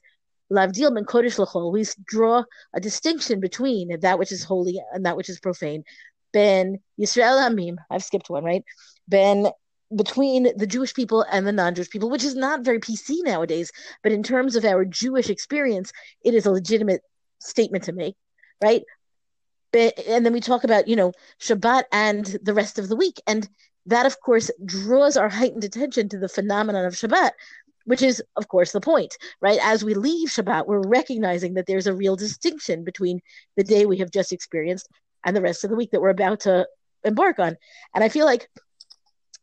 Lavdil 0.51 0.93
ben 0.93 1.05
Kodesh 1.05 1.37
Lachol, 1.37 1.71
we 1.71 1.85
draw 2.05 2.43
a 2.73 2.79
distinction 2.79 3.39
between 3.39 3.99
that 3.99 4.17
which 4.17 4.31
is 4.31 4.43
holy 4.43 4.81
and 4.93 5.05
that 5.05 5.15
which 5.15 5.29
is 5.29 5.39
profane. 5.39 5.83
Ben 6.31 6.79
Yisrael 6.99 7.39
Hamim, 7.39 7.77
I've 7.89 8.03
skipped 8.03 8.29
one, 8.29 8.43
right? 8.43 8.63
Ben 9.07 9.47
between 9.95 10.55
the 10.55 10.67
Jewish 10.67 10.93
people 10.93 11.25
and 11.31 11.47
the 11.47 11.51
non-Jewish 11.51 11.89
people, 11.89 12.09
which 12.09 12.23
is 12.23 12.35
not 12.35 12.61
very 12.61 12.79
PC 12.79 13.23
nowadays, 13.23 13.71
but 14.03 14.11
in 14.11 14.21
terms 14.21 14.55
of 14.55 14.63
our 14.63 14.85
Jewish 14.85 15.29
experience, 15.29 15.91
it 16.23 16.35
is 16.35 16.45
a 16.45 16.51
legitimate 16.51 17.01
statement 17.39 17.85
to 17.85 17.91
make, 17.91 18.15
right? 18.63 18.83
And 19.73 20.25
then 20.25 20.33
we 20.33 20.41
talk 20.41 20.63
about, 20.63 20.87
you 20.87 20.95
know, 20.95 21.13
Shabbat 21.39 21.85
and 21.91 22.37
the 22.43 22.53
rest 22.53 22.77
of 22.77 22.87
the 22.87 22.95
week. 22.95 23.19
And 23.25 23.49
that, 23.87 24.05
of 24.05 24.19
course, 24.21 24.51
draws 24.63 25.17
our 25.17 25.29
heightened 25.29 25.63
attention 25.63 26.09
to 26.09 26.19
the 26.19 26.29
phenomenon 26.29 26.85
of 26.85 26.93
Shabbat, 26.93 27.31
which 27.89 28.03
is, 28.03 28.21
of 28.35 28.47
course, 28.47 28.71
the 28.71 28.79
point, 28.79 29.17
right? 29.41 29.59
As 29.63 29.83
we 29.83 29.95
leave 29.95 30.29
Shabbat, 30.29 30.67
we're 30.67 30.87
recognizing 30.87 31.55
that 31.55 31.65
there's 31.65 31.87
a 31.87 31.93
real 31.93 32.15
distinction 32.15 32.83
between 32.83 33.19
the 33.57 33.63
day 33.63 33.87
we 33.87 33.97
have 33.97 34.11
just 34.11 34.31
experienced 34.31 34.87
and 35.25 35.35
the 35.35 35.41
rest 35.41 35.63
of 35.63 35.71
the 35.71 35.75
week 35.75 35.89
that 35.89 35.99
we're 35.99 36.09
about 36.09 36.41
to 36.41 36.67
embark 37.03 37.39
on. 37.39 37.57
And 37.95 38.03
I 38.03 38.09
feel 38.09 38.27
like 38.27 38.47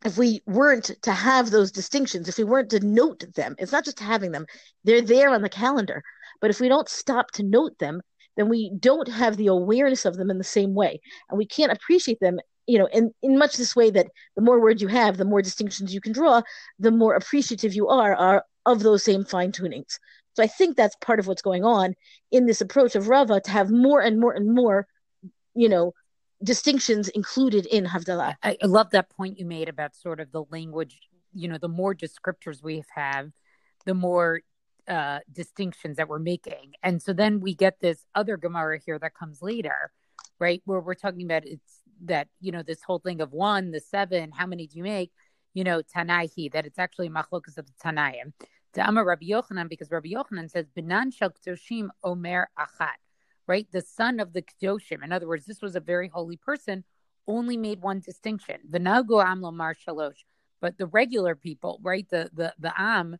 if 0.04 0.16
we 0.16 0.42
weren't 0.46 0.92
to 1.02 1.10
have 1.10 1.50
those 1.50 1.72
distinctions, 1.72 2.28
if 2.28 2.38
we 2.38 2.44
weren't 2.44 2.70
to 2.70 2.86
note 2.86 3.24
them, 3.34 3.56
it's 3.58 3.72
not 3.72 3.84
just 3.84 3.98
having 3.98 4.30
them, 4.30 4.46
they're 4.84 5.02
there 5.02 5.30
on 5.30 5.42
the 5.42 5.48
calendar. 5.48 6.04
But 6.40 6.50
if 6.50 6.60
we 6.60 6.68
don't 6.68 6.88
stop 6.88 7.32
to 7.32 7.42
note 7.42 7.76
them, 7.80 8.00
then 8.36 8.48
we 8.48 8.70
don't 8.78 9.08
have 9.08 9.36
the 9.36 9.48
awareness 9.48 10.04
of 10.04 10.16
them 10.16 10.30
in 10.30 10.38
the 10.38 10.44
same 10.44 10.72
way. 10.72 11.00
And 11.28 11.36
we 11.36 11.46
can't 11.46 11.72
appreciate 11.72 12.20
them, 12.20 12.38
you 12.66 12.78
know, 12.78 12.88
in, 12.92 13.12
in 13.22 13.38
much 13.38 13.56
this 13.56 13.76
way 13.76 13.90
that 13.90 14.08
the 14.34 14.42
more 14.42 14.60
words 14.60 14.82
you 14.82 14.88
have, 14.88 15.16
the 15.16 15.24
more 15.24 15.42
distinctions 15.42 15.94
you 15.94 16.00
can 16.00 16.12
draw, 16.12 16.42
the 16.78 16.90
more 16.90 17.14
appreciative 17.14 17.74
you 17.74 17.88
are, 17.88 18.14
are 18.14 18.44
of 18.64 18.82
those 18.82 19.04
same 19.04 19.24
fine 19.24 19.52
tunings. 19.52 19.98
So 20.34 20.42
I 20.42 20.46
think 20.46 20.76
that's 20.76 20.96
part 20.96 21.18
of 21.18 21.26
what's 21.26 21.42
going 21.42 21.64
on 21.64 21.94
in 22.30 22.46
this 22.46 22.60
approach 22.60 22.94
of 22.94 23.08
Rava 23.08 23.40
to 23.40 23.50
have 23.50 23.70
more 23.70 24.00
and 24.00 24.20
more 24.20 24.32
and 24.32 24.54
more, 24.54 24.86
you 25.54 25.68
know, 25.68 25.94
distinctions 26.42 27.08
included 27.08 27.64
in 27.66 27.86
Havdalah. 27.86 28.34
I, 28.42 28.58
I 28.62 28.66
love 28.66 28.90
that 28.90 29.08
point 29.10 29.38
you 29.38 29.46
made 29.46 29.68
about 29.68 29.96
sort 29.96 30.20
of 30.20 30.30
the 30.32 30.44
language. 30.50 30.98
You 31.32 31.48
know, 31.48 31.58
the 31.58 31.68
more 31.68 31.94
descriptors 31.94 32.62
we 32.62 32.82
have, 32.94 33.30
the 33.86 33.94
more 33.94 34.42
uh, 34.88 35.20
distinctions 35.32 35.96
that 35.96 36.08
we're 36.08 36.18
making. 36.18 36.74
And 36.82 37.02
so 37.02 37.12
then 37.12 37.40
we 37.40 37.54
get 37.54 37.80
this 37.80 38.04
other 38.14 38.36
Gemara 38.36 38.78
here 38.84 38.98
that 38.98 39.14
comes 39.14 39.40
later, 39.40 39.90
right? 40.38 40.60
Where 40.64 40.80
we're 40.80 40.94
talking 40.94 41.24
about 41.24 41.44
it's 41.46 41.80
that, 42.04 42.28
you 42.40 42.52
know, 42.52 42.62
this 42.62 42.82
whole 42.82 42.98
thing 42.98 43.20
of 43.20 43.32
one, 43.32 43.70
the 43.70 43.80
seven, 43.80 44.30
how 44.30 44.46
many 44.46 44.66
do 44.66 44.78
you 44.78 44.84
make? 44.84 45.12
You 45.54 45.64
know, 45.64 45.82
Tanaihi, 45.82 46.52
that 46.52 46.66
it's 46.66 46.78
actually 46.78 47.08
machlokas 47.08 47.58
of 47.58 47.66
the 47.66 47.72
Tanaim. 47.82 48.32
To 48.74 48.86
Amar 48.86 49.04
Rabbi 49.04 49.26
Yochanan, 49.26 49.68
because 49.68 49.90
Rabbi 49.90 50.10
Yochanan 50.10 50.50
says, 50.50 50.66
Benan 50.76 51.10
Shel 51.14 51.30
Kedoshim 51.30 51.88
Omer 52.04 52.50
Achat 52.58 52.96
right? 53.46 53.66
The 53.72 53.80
son 53.80 54.20
of 54.20 54.32
the 54.32 54.42
Kedoshim. 54.42 55.04
In 55.04 55.12
other 55.12 55.28
words, 55.28 55.46
this 55.46 55.62
was 55.62 55.76
a 55.76 55.80
very 55.80 56.08
holy 56.08 56.36
person, 56.36 56.84
only 57.26 57.56
made 57.56 57.80
one 57.80 58.00
distinction. 58.00 58.56
V'nago 58.70 59.24
amlo 59.24 59.52
mar 59.52 59.74
shalosh. 59.74 60.24
But 60.60 60.78
the 60.78 60.86
regular 60.86 61.34
people, 61.34 61.78
right? 61.82 62.08
The 62.08 62.30
the 62.32 62.54
the 62.58 62.72
am, 62.80 63.16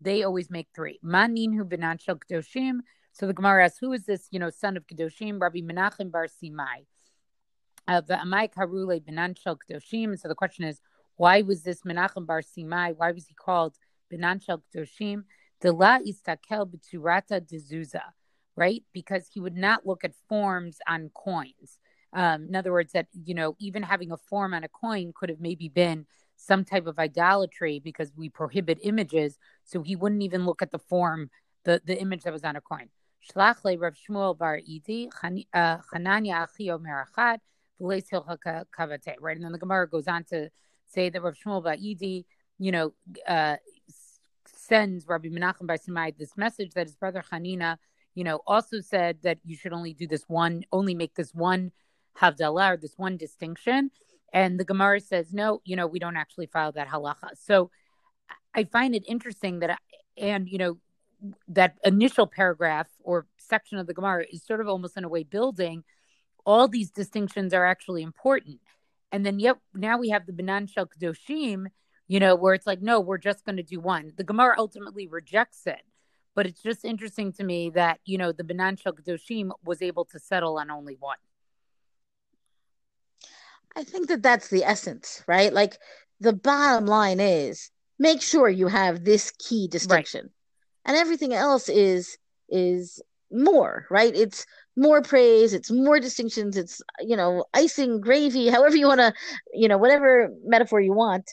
they 0.00 0.22
always 0.22 0.50
make 0.50 0.68
three. 0.74 0.98
Manin 1.02 1.52
hu 1.52 1.64
benan 1.64 2.00
shel 2.00 2.16
Kedoshim. 2.16 2.80
So 3.12 3.26
the 3.26 3.34
Gemara 3.34 3.64
asks, 3.64 3.78
who 3.78 3.92
is 3.92 4.06
this, 4.06 4.28
you 4.30 4.38
know, 4.38 4.50
son 4.50 4.76
of 4.76 4.86
Kedoshim? 4.86 5.40
Rabbi 5.40 5.60
Menachem 5.60 6.10
bar 6.10 6.26
Simai. 6.26 6.86
Uh, 7.88 8.02
V'amai 8.02 8.52
karule 8.52 9.02
benan 9.02 9.36
shel 9.36 9.58
Kedoshim. 9.58 10.18
So 10.18 10.28
the 10.28 10.34
question 10.34 10.64
is, 10.64 10.80
why 11.16 11.42
was 11.42 11.62
this 11.62 11.82
Menachem 11.82 12.26
bar 12.26 12.42
Simai? 12.42 12.94
Why 12.96 13.12
was 13.12 13.26
he 13.26 13.34
called 13.34 13.76
benan 14.12 14.44
shel 14.44 14.62
Kedoshim? 14.74 15.24
De 15.60 15.72
la 15.72 15.98
istakel 15.98 16.70
b'turata 16.70 17.40
dezuza 17.40 18.02
right? 18.60 18.84
Because 18.92 19.26
he 19.32 19.40
would 19.40 19.56
not 19.56 19.86
look 19.86 20.04
at 20.04 20.12
forms 20.28 20.78
on 20.86 21.10
coins. 21.14 21.78
Um, 22.12 22.46
in 22.48 22.56
other 22.56 22.72
words, 22.72 22.92
that, 22.92 23.06
you 23.24 23.34
know, 23.34 23.56
even 23.58 23.82
having 23.82 24.12
a 24.12 24.16
form 24.16 24.52
on 24.52 24.64
a 24.64 24.68
coin 24.68 25.12
could 25.14 25.30
have 25.30 25.40
maybe 25.40 25.68
been 25.68 26.06
some 26.36 26.64
type 26.64 26.86
of 26.86 26.98
idolatry 26.98 27.80
because 27.82 28.12
we 28.16 28.28
prohibit 28.28 28.78
images. 28.82 29.38
So 29.64 29.82
he 29.82 29.96
wouldn't 29.96 30.22
even 30.22 30.44
look 30.44 30.60
at 30.60 30.72
the 30.72 30.78
form, 30.78 31.30
the, 31.64 31.80
the 31.84 31.98
image 31.98 32.24
that 32.24 32.32
was 32.32 32.44
on 32.44 32.56
a 32.56 32.60
coin. 32.60 32.88
Shlach 33.30 33.64
le 33.64 33.78
Rav 33.78 33.94
Shmuel 33.94 34.36
bar 34.36 34.58
Idi, 34.58 35.08
uh, 35.54 35.78
Chananya 35.92 36.46
achio 36.46 36.78
merachat, 36.78 37.08
kavate, 37.18 37.38
right? 37.80 39.36
And 39.36 39.44
then 39.44 39.52
the 39.52 39.58
Gemara 39.58 39.88
goes 39.88 40.08
on 40.08 40.24
to 40.24 40.50
say 40.86 41.08
that 41.08 41.22
Rav 41.22 41.34
Shmuel 41.34 41.64
bar 41.64 41.76
Idi, 41.76 42.24
you 42.58 42.72
know, 42.72 42.92
uh, 43.26 43.56
sends 44.46 45.06
Rabbi 45.06 45.28
Menachem 45.28 45.66
by 45.66 45.78
Simai 45.78 46.16
this 46.16 46.36
message 46.36 46.72
that 46.72 46.86
his 46.86 46.96
brother 46.96 47.24
Hanina 47.32 47.78
you 48.14 48.24
know, 48.24 48.40
also 48.46 48.80
said 48.80 49.18
that 49.22 49.38
you 49.44 49.56
should 49.56 49.72
only 49.72 49.94
do 49.94 50.06
this 50.06 50.24
one, 50.26 50.64
only 50.72 50.94
make 50.94 51.14
this 51.14 51.32
one 51.34 51.72
havdalah 52.20 52.74
or 52.74 52.76
this 52.76 52.94
one 52.96 53.16
distinction. 53.16 53.90
And 54.32 54.58
the 54.58 54.64
Gemara 54.64 55.00
says, 55.00 55.32
no, 55.32 55.60
you 55.64 55.76
know, 55.76 55.86
we 55.86 55.98
don't 55.98 56.16
actually 56.16 56.46
follow 56.46 56.72
that 56.72 56.88
halacha. 56.88 57.30
So 57.34 57.70
I 58.54 58.64
find 58.64 58.94
it 58.94 59.04
interesting 59.06 59.60
that, 59.60 59.78
and, 60.16 60.48
you 60.48 60.58
know, 60.58 60.78
that 61.48 61.76
initial 61.84 62.26
paragraph 62.26 62.88
or 63.02 63.26
section 63.36 63.78
of 63.78 63.86
the 63.86 63.94
Gemara 63.94 64.24
is 64.32 64.44
sort 64.44 64.60
of 64.60 64.68
almost 64.68 64.96
in 64.96 65.04
a 65.04 65.08
way 65.08 65.22
building 65.22 65.84
all 66.44 66.68
these 66.68 66.90
distinctions 66.90 67.52
are 67.54 67.66
actually 67.66 68.02
important. 68.02 68.60
And 69.12 69.24
then, 69.26 69.40
yet 69.40 69.56
now 69.74 69.98
we 69.98 70.10
have 70.10 70.26
the 70.26 70.32
Banan 70.32 70.66
Shel 70.66 70.86
Kedoshim, 70.86 71.66
you 72.06 72.20
know, 72.20 72.36
where 72.36 72.54
it's 72.54 72.66
like, 72.66 72.80
no, 72.82 73.00
we're 73.00 73.18
just 73.18 73.44
going 73.44 73.56
to 73.56 73.62
do 73.62 73.80
one. 73.80 74.12
The 74.16 74.24
Gemara 74.24 74.54
ultimately 74.58 75.06
rejects 75.06 75.66
it 75.66 75.82
but 76.34 76.46
it's 76.46 76.62
just 76.62 76.84
interesting 76.84 77.32
to 77.34 77.44
me 77.44 77.70
that, 77.70 78.00
you 78.04 78.18
know, 78.18 78.32
the 78.32 78.44
Banan 78.44 78.76
Shel 78.76 78.92
Kedoshim 78.92 79.50
was 79.64 79.82
able 79.82 80.04
to 80.06 80.18
settle 80.18 80.58
on 80.58 80.70
only 80.70 80.96
one. 80.98 81.18
I 83.76 83.84
think 83.84 84.08
that 84.08 84.22
that's 84.22 84.48
the 84.48 84.64
essence, 84.64 85.22
right? 85.26 85.52
Like 85.52 85.78
the 86.20 86.32
bottom 86.32 86.86
line 86.86 87.20
is 87.20 87.70
make 87.98 88.22
sure 88.22 88.48
you 88.48 88.68
have 88.68 89.04
this 89.04 89.32
key 89.32 89.68
distinction. 89.68 90.22
Right. 90.22 90.30
And 90.86 90.96
everything 90.96 91.34
else 91.34 91.68
is 91.68 92.16
is 92.48 93.02
more, 93.30 93.86
right? 93.90 94.14
It's 94.14 94.46
more 94.80 95.02
praise, 95.02 95.52
it's 95.52 95.70
more 95.70 96.00
distinctions, 96.00 96.56
it's 96.56 96.80
you 97.00 97.16
know, 97.16 97.44
icing, 97.54 98.00
gravy, 98.00 98.48
however 98.56 98.76
you 98.76 98.88
want 98.88 99.00
to, 99.00 99.12
you 99.52 99.68
know, 99.68 99.78
whatever 99.78 100.30
metaphor 100.44 100.80
you 100.80 100.92
want. 100.92 101.30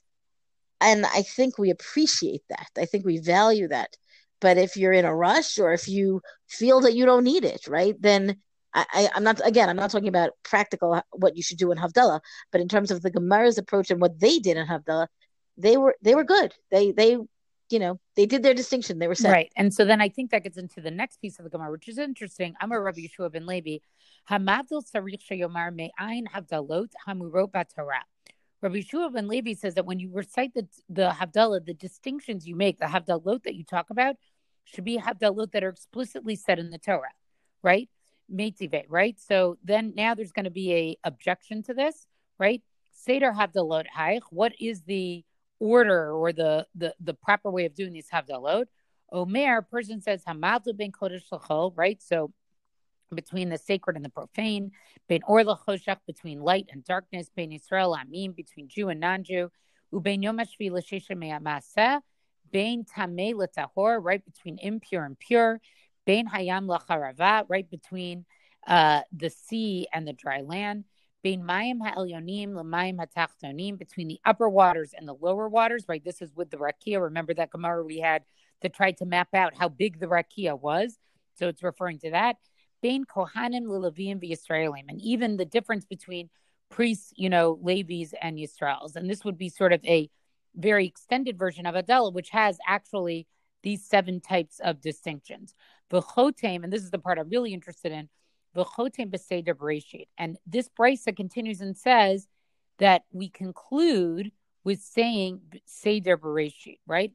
And 0.80 1.06
I 1.06 1.24
think 1.24 1.58
we 1.58 1.72
appreciate 1.72 2.44
that. 2.50 2.70
I 2.77 2.86
think 2.86 3.06
we 3.06 3.18
value 3.18 3.68
that. 3.70 3.96
But 4.39 4.58
if 4.58 4.77
you're 4.77 4.94
in 4.94 5.06
a 5.06 5.16
rush 5.16 5.58
or 5.58 5.74
if 5.74 5.88
you 5.88 6.22
feel 6.48 6.82
that 6.82 6.94
you 6.94 7.06
don't 7.06 7.24
need 7.24 7.44
it, 7.44 7.68
right, 7.68 7.96
then 8.00 8.38
I, 8.75 9.10
am 9.16 9.24
not 9.24 9.42
again. 9.44 9.70
I'm 9.70 9.75
not 9.75 9.89
talking 9.89 10.10
about 10.10 10.32
practical 10.44 11.01
what 11.12 11.36
you 11.36 11.42
should 11.42 11.58
do 11.58 11.72
in 11.72 11.80
Havdalah, 11.80 12.20
but 12.51 12.62
in 12.62 12.68
terms 12.68 12.92
of 12.92 13.01
the 13.01 13.10
Gemara's 13.10 13.58
approach 13.58 13.89
and 13.89 14.00
what 14.00 14.20
they 14.20 14.38
did 14.38 14.58
in 14.58 14.68
Havdalah, 14.68 15.08
they 15.58 15.77
were 15.77 15.96
they 16.04 16.13
were 16.13 16.24
good. 16.24 16.54
They 16.70 16.92
they 16.92 17.18
you 17.69 17.79
know 17.79 18.00
they 18.15 18.25
did 18.25 18.43
their 18.43 18.53
distinction. 18.53 19.00
They 19.00 19.07
were 19.07 19.15
set 19.15 19.31
right. 19.31 19.51
And 19.55 19.74
so 19.74 19.86
then 19.86 20.01
I 20.01 20.09
think 20.09 20.31
that 20.31 20.43
gets 20.43 20.57
into 20.57 20.81
the 20.81 20.91
next 20.91 21.21
piece 21.21 21.39
of 21.39 21.43
the 21.43 21.50
Gemara, 21.50 21.71
which 21.71 21.88
is 21.88 21.97
interesting. 21.97 22.55
I'm 22.62 22.71
a 22.71 22.79
Rabbi 22.79 23.01
Yeshua 23.01 23.31
ben 23.31 23.45
Levi. 23.45 23.77
Hamadil 24.29 24.83
sarich 24.89 25.21
sheyomar 25.29 25.74
me'ayin 25.74 26.25
havdalot 26.33 26.89
hamurot 27.07 27.51
batorah. 27.51 28.03
Rabbi 28.62 28.77
Yeshua 28.77 29.13
ben 29.13 29.27
Levi 29.27 29.53
says 29.53 29.75
that 29.75 29.86
when 29.86 30.00
you 30.00 30.09
recite 30.13 30.53
the 30.53 30.67
the 30.89 31.09
Havdalah, 31.09 31.65
the 31.65 31.74
distinctions 31.74 32.47
you 32.47 32.55
make, 32.55 32.79
the 32.79 32.86
Havdalot 32.86 33.43
that 33.43 33.55
you 33.55 33.63
talk 33.63 33.89
about, 33.89 34.15
should 34.63 34.83
be 34.83 34.97
Havdalot 34.97 35.51
that 35.51 35.63
are 35.63 35.69
explicitly 35.69 36.36
said 36.36 36.59
in 36.59 36.69
the 36.69 36.77
Torah, 36.77 37.13
right? 37.62 37.89
Meitive, 38.33 38.86
right? 38.89 39.17
So 39.19 39.57
then 39.63 39.93
now 39.95 40.15
there's 40.15 40.31
going 40.31 40.45
to 40.45 40.51
be 40.51 40.74
a 40.74 40.97
objection 41.03 41.63
to 41.63 41.74
this, 41.74 42.07
right? 42.39 42.62
Seder 42.93 43.31
Havdalot 43.31 43.86
Haich. 43.95 44.21
What 44.31 44.53
is 44.59 44.81
the 44.81 45.24
order 45.60 46.12
or 46.12 46.34
the 46.34 46.68
the 46.76 46.94
the 47.00 47.14
proper 47.14 47.50
way 47.52 47.66
of 47.66 47.76
doing 47.76 47.94
these 47.94 48.10
Havdalot? 48.10 48.66
Omer, 49.12 49.62
person 49.62 50.02
says 50.02 50.24
Hamadlu 50.26 50.76
ben 50.78 50.92
Kodesh 50.92 51.30
Lachol, 51.32 51.72
right? 51.76 52.02
So 52.02 52.34
between 53.14 53.50
the 53.50 53.58
sacred 53.58 53.96
and 53.96 54.04
the 54.04 54.10
profane, 54.10 54.72
ben 55.08 55.22
orla 55.28 55.58
choshach, 55.68 56.00
between 56.06 56.42
light 56.42 56.68
and 56.72 56.84
darkness, 56.84 57.30
ben 57.36 57.52
Israel 57.52 57.98
amim, 57.98 58.36
between 58.36 58.68
Jew 58.68 58.90
and 58.90 59.00
non-Jew, 59.00 59.50
uben 59.94 60.24
yom 60.24 60.38
hashvi 60.38 60.72
l'shesha 60.72 62.02
ben 62.52 62.86
tamei 62.86 63.34
l'tahor, 63.36 64.00
right 64.00 64.24
between 64.26 64.58
impure 64.60 65.04
and 65.04 65.18
pure, 65.20 65.62
ben 66.06 66.28
hayam 66.28 66.68
lacharava, 66.68 67.46
right 67.48 67.70
between 67.70 68.26
uh, 68.68 69.02
the 69.16 69.30
sea 69.30 69.88
and 69.94 70.08
the 70.08 70.14
dry 70.14 70.42
land, 70.42 70.84
between 71.24 71.45
the 74.07 74.19
upper 74.25 74.50
waters 74.50 74.93
and 74.97 75.07
the 75.07 75.13
lower 75.13 75.50
waters, 75.50 75.86
right? 75.88 76.03
This 76.03 76.21
is 76.21 76.31
with 76.36 76.50
the 76.50 76.57
rakia. 76.57 77.01
Remember 77.01 77.33
that 77.33 77.51
Gemara 77.51 77.83
we 77.83 78.00
had 78.00 78.24
that 78.62 78.74
tried 78.74 78.97
to 78.97 79.05
map 79.05 79.33
out 79.33 79.53
how 79.57 79.69
big 79.69 80.00
the 80.00 80.07
rakia 80.07 80.59
was. 80.59 80.97
So 81.36 81.47
it's 81.47 81.63
referring 81.63 82.00
to 82.00 82.12
that 82.12 82.38
Bain 82.81 83.05
Kohanim 83.05 83.65
Lilavim 83.65 84.24
Yisraelim, 84.24 84.86
and 84.88 85.01
even 85.01 85.38
the 85.38 85.45
difference 85.45 85.86
between 85.86 86.29
priests, 86.69 87.13
you 87.15 87.29
know, 87.29 87.59
Levies 87.62 88.13
and 88.21 88.38
Yisraels. 88.38 88.95
And 88.95 89.09
this 89.09 89.25
would 89.25 89.38
be 89.38 89.50
sort 89.50 89.74
of 89.74 89.83
a 89.86 90.09
very 90.55 90.86
extended 90.86 91.38
version 91.38 91.65
of 91.65 91.75
Adela, 91.75 92.12
which 92.12 92.29
has 92.29 92.57
actually 92.67 93.27
these 93.63 93.86
seven 93.86 94.21
types 94.21 94.59
of 94.59 94.81
distinctions. 94.81 95.53
V'chotem, 95.91 96.63
and 96.63 96.71
this 96.71 96.83
is 96.83 96.91
the 96.91 97.00
part 97.00 97.17
I'm 97.17 97.29
really 97.29 97.53
interested 97.53 97.91
in. 97.91 98.09
And 100.18 100.38
this 100.46 100.70
brisa 100.70 101.16
continues 101.16 101.62
and 101.62 101.78
says 101.78 102.28
that 102.80 103.04
we 103.12 103.30
conclude 103.30 104.32
with 104.64 104.82
saying 104.82 105.42
seder 105.66 106.18
bereshit, 106.18 106.80
right? 106.86 107.12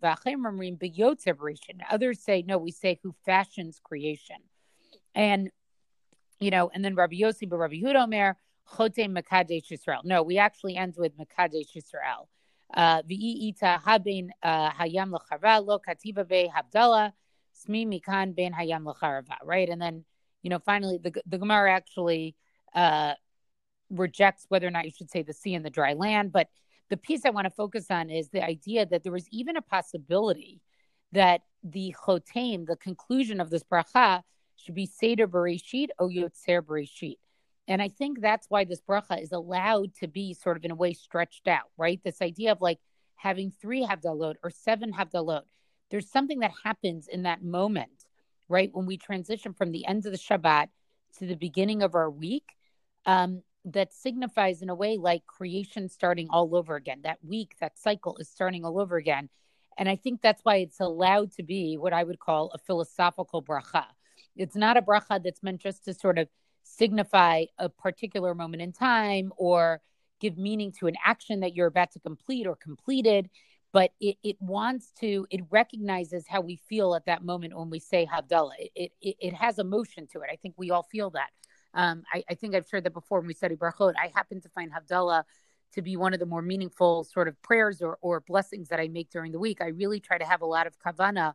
Others 1.90 2.20
say, 2.20 2.42
no, 2.46 2.58
we 2.58 2.70
say 2.70 2.98
who 3.02 3.14
fashions 3.24 3.80
creation. 3.82 4.36
And 5.14 5.50
you 6.40 6.50
know, 6.50 6.70
and 6.74 6.84
then 6.84 6.94
Rabbi 6.96 7.16
Yossi, 7.16 7.48
but 7.48 7.58
Rabbi 7.58 7.76
Huda 7.76 8.02
Omer, 8.02 8.36
Chote 8.76 9.08
Mekadesh 9.08 9.70
Yisrael. 9.70 10.04
No, 10.04 10.22
we 10.22 10.38
actually 10.38 10.76
end 10.76 10.94
with 10.98 11.12
Mekadesh 11.16 11.76
Yisrael. 11.76 12.26
Uh, 12.74 13.02
V'i'ita 13.02 13.80
haben 13.80 14.30
uh, 14.42 14.70
hayam 14.70 15.12
lo 15.12 15.78
kativa 15.78 16.26
be 16.26 16.50
habdallah 16.54 17.12
smi 17.54 17.86
mikan 17.86 18.34
ben 18.34 18.52
hayam 18.52 18.84
l'charava. 18.86 19.36
Right, 19.44 19.68
and 19.68 19.80
then 19.80 20.04
you 20.42 20.50
know 20.50 20.58
finally 20.58 20.98
the 20.98 21.12
the 21.26 21.38
Gemara 21.38 21.72
actually 21.72 22.36
uh, 22.74 23.14
rejects 23.90 24.46
whether 24.48 24.66
or 24.66 24.70
not 24.70 24.84
you 24.84 24.90
should 24.90 25.10
say 25.10 25.22
the 25.22 25.32
sea 25.32 25.54
and 25.54 25.64
the 25.64 25.70
dry 25.70 25.92
land. 25.92 26.32
But 26.32 26.48
the 26.90 26.96
piece 26.96 27.24
I 27.24 27.30
want 27.30 27.46
to 27.46 27.50
focus 27.50 27.86
on 27.90 28.10
is 28.10 28.28
the 28.30 28.44
idea 28.44 28.86
that 28.86 29.02
there 29.02 29.12
was 29.12 29.28
even 29.30 29.56
a 29.56 29.62
possibility 29.62 30.60
that 31.12 31.42
the 31.62 31.94
chotem, 32.04 32.66
the 32.66 32.76
conclusion 32.76 33.40
of 33.40 33.50
this 33.50 33.62
bracha, 33.62 34.22
should 34.56 34.74
be 34.74 34.86
Seder 34.86 35.28
Bereshit 35.28 35.88
or 35.98 36.08
Yotzer 36.08 36.62
Bereshit. 36.62 37.16
And 37.68 37.80
I 37.80 37.88
think 37.88 38.20
that's 38.20 38.46
why 38.48 38.64
this 38.64 38.80
bracha 38.80 39.22
is 39.22 39.32
allowed 39.32 39.94
to 39.96 40.08
be 40.08 40.34
sort 40.34 40.56
of 40.56 40.64
in 40.64 40.70
a 40.70 40.74
way 40.74 40.92
stretched 40.92 41.48
out, 41.48 41.70
right? 41.76 42.00
This 42.04 42.20
idea 42.20 42.52
of 42.52 42.60
like 42.60 42.78
having 43.16 43.50
three 43.50 43.84
Havdalot 43.84 44.34
or 44.42 44.50
seven 44.50 44.92
Havdalot. 44.92 45.42
There's 45.90 46.10
something 46.10 46.40
that 46.40 46.52
happens 46.64 47.06
in 47.06 47.22
that 47.22 47.42
moment, 47.42 48.06
right? 48.52 48.70
When 48.72 48.86
we 48.86 48.96
transition 48.96 49.54
from 49.54 49.72
the 49.72 49.86
end 49.86 50.06
of 50.06 50.12
the 50.12 50.18
Shabbat 50.18 50.68
to 51.18 51.26
the 51.26 51.34
beginning 51.34 51.82
of 51.82 51.94
our 51.94 52.10
week, 52.10 52.54
um, 53.06 53.42
that 53.64 53.92
signifies 53.92 54.62
in 54.62 54.68
a 54.68 54.74
way 54.74 54.96
like 54.96 55.26
creation 55.26 55.88
starting 55.88 56.28
all 56.30 56.54
over 56.56 56.76
again. 56.76 57.00
That 57.04 57.18
week, 57.24 57.54
that 57.60 57.78
cycle 57.78 58.16
is 58.18 58.28
starting 58.28 58.64
all 58.64 58.80
over 58.80 58.96
again. 58.96 59.28
And 59.78 59.88
I 59.88 59.96
think 59.96 60.20
that's 60.20 60.44
why 60.44 60.56
it's 60.56 60.80
allowed 60.80 61.32
to 61.32 61.42
be 61.42 61.76
what 61.76 61.92
I 61.92 62.04
would 62.04 62.18
call 62.18 62.50
a 62.50 62.58
philosophical 62.58 63.42
bracha. 63.42 63.84
It's 64.36 64.56
not 64.56 64.76
a 64.76 64.82
bracha 64.82 65.22
that's 65.22 65.42
meant 65.42 65.60
just 65.60 65.84
to 65.84 65.94
sort 65.94 66.18
of 66.18 66.28
signify 66.64 67.44
a 67.58 67.68
particular 67.68 68.34
moment 68.34 68.62
in 68.62 68.72
time 68.72 69.32
or 69.36 69.80
give 70.20 70.38
meaning 70.38 70.72
to 70.72 70.86
an 70.86 70.94
action 71.04 71.40
that 71.40 71.54
you're 71.54 71.66
about 71.66 71.92
to 71.92 72.00
complete 72.00 72.46
or 72.46 72.56
completed 72.56 73.28
but 73.72 73.92
it, 74.00 74.16
it 74.22 74.36
wants 74.40 74.92
to 75.00 75.26
it 75.30 75.40
recognizes 75.50 76.26
how 76.28 76.40
we 76.40 76.56
feel 76.56 76.94
at 76.94 77.06
that 77.06 77.24
moment 77.24 77.56
when 77.56 77.70
we 77.70 77.78
say 77.78 78.06
havdalah 78.06 78.52
it, 78.74 78.92
it, 79.00 79.16
it 79.18 79.34
has 79.34 79.58
emotion 79.58 80.06
to 80.12 80.20
it. 80.20 80.28
I 80.30 80.36
think 80.36 80.54
we 80.56 80.70
all 80.70 80.82
feel 80.82 81.10
that. 81.10 81.30
Um, 81.74 82.02
I, 82.12 82.22
I, 82.28 82.34
think 82.34 82.54
i've 82.54 82.68
shared 82.68 82.84
that 82.84 82.92
before 82.92 83.20
when 83.20 83.28
we 83.28 83.32
study 83.32 83.56
brachot 83.56 83.94
i 83.98 84.12
happen 84.14 84.42
to 84.42 84.48
find 84.50 84.70
havdalah 84.70 85.24
to 85.72 85.80
be 85.80 85.96
one 85.96 86.12
of 86.12 86.20
the 86.20 86.26
more 86.26 86.42
meaningful 86.42 87.04
sort 87.04 87.28
of 87.28 87.40
prayers 87.40 87.80
or, 87.80 87.96
or 88.02 88.20
blessings 88.20 88.68
that 88.68 88.78
i 88.78 88.88
make 88.88 89.10
during 89.10 89.32
the 89.32 89.38
week. 89.38 89.62
I 89.62 89.68
really 89.68 89.98
try 89.98 90.18
to 90.18 90.24
have 90.26 90.42
a 90.42 90.46
lot 90.46 90.66
of 90.66 90.78
kavana 90.78 91.32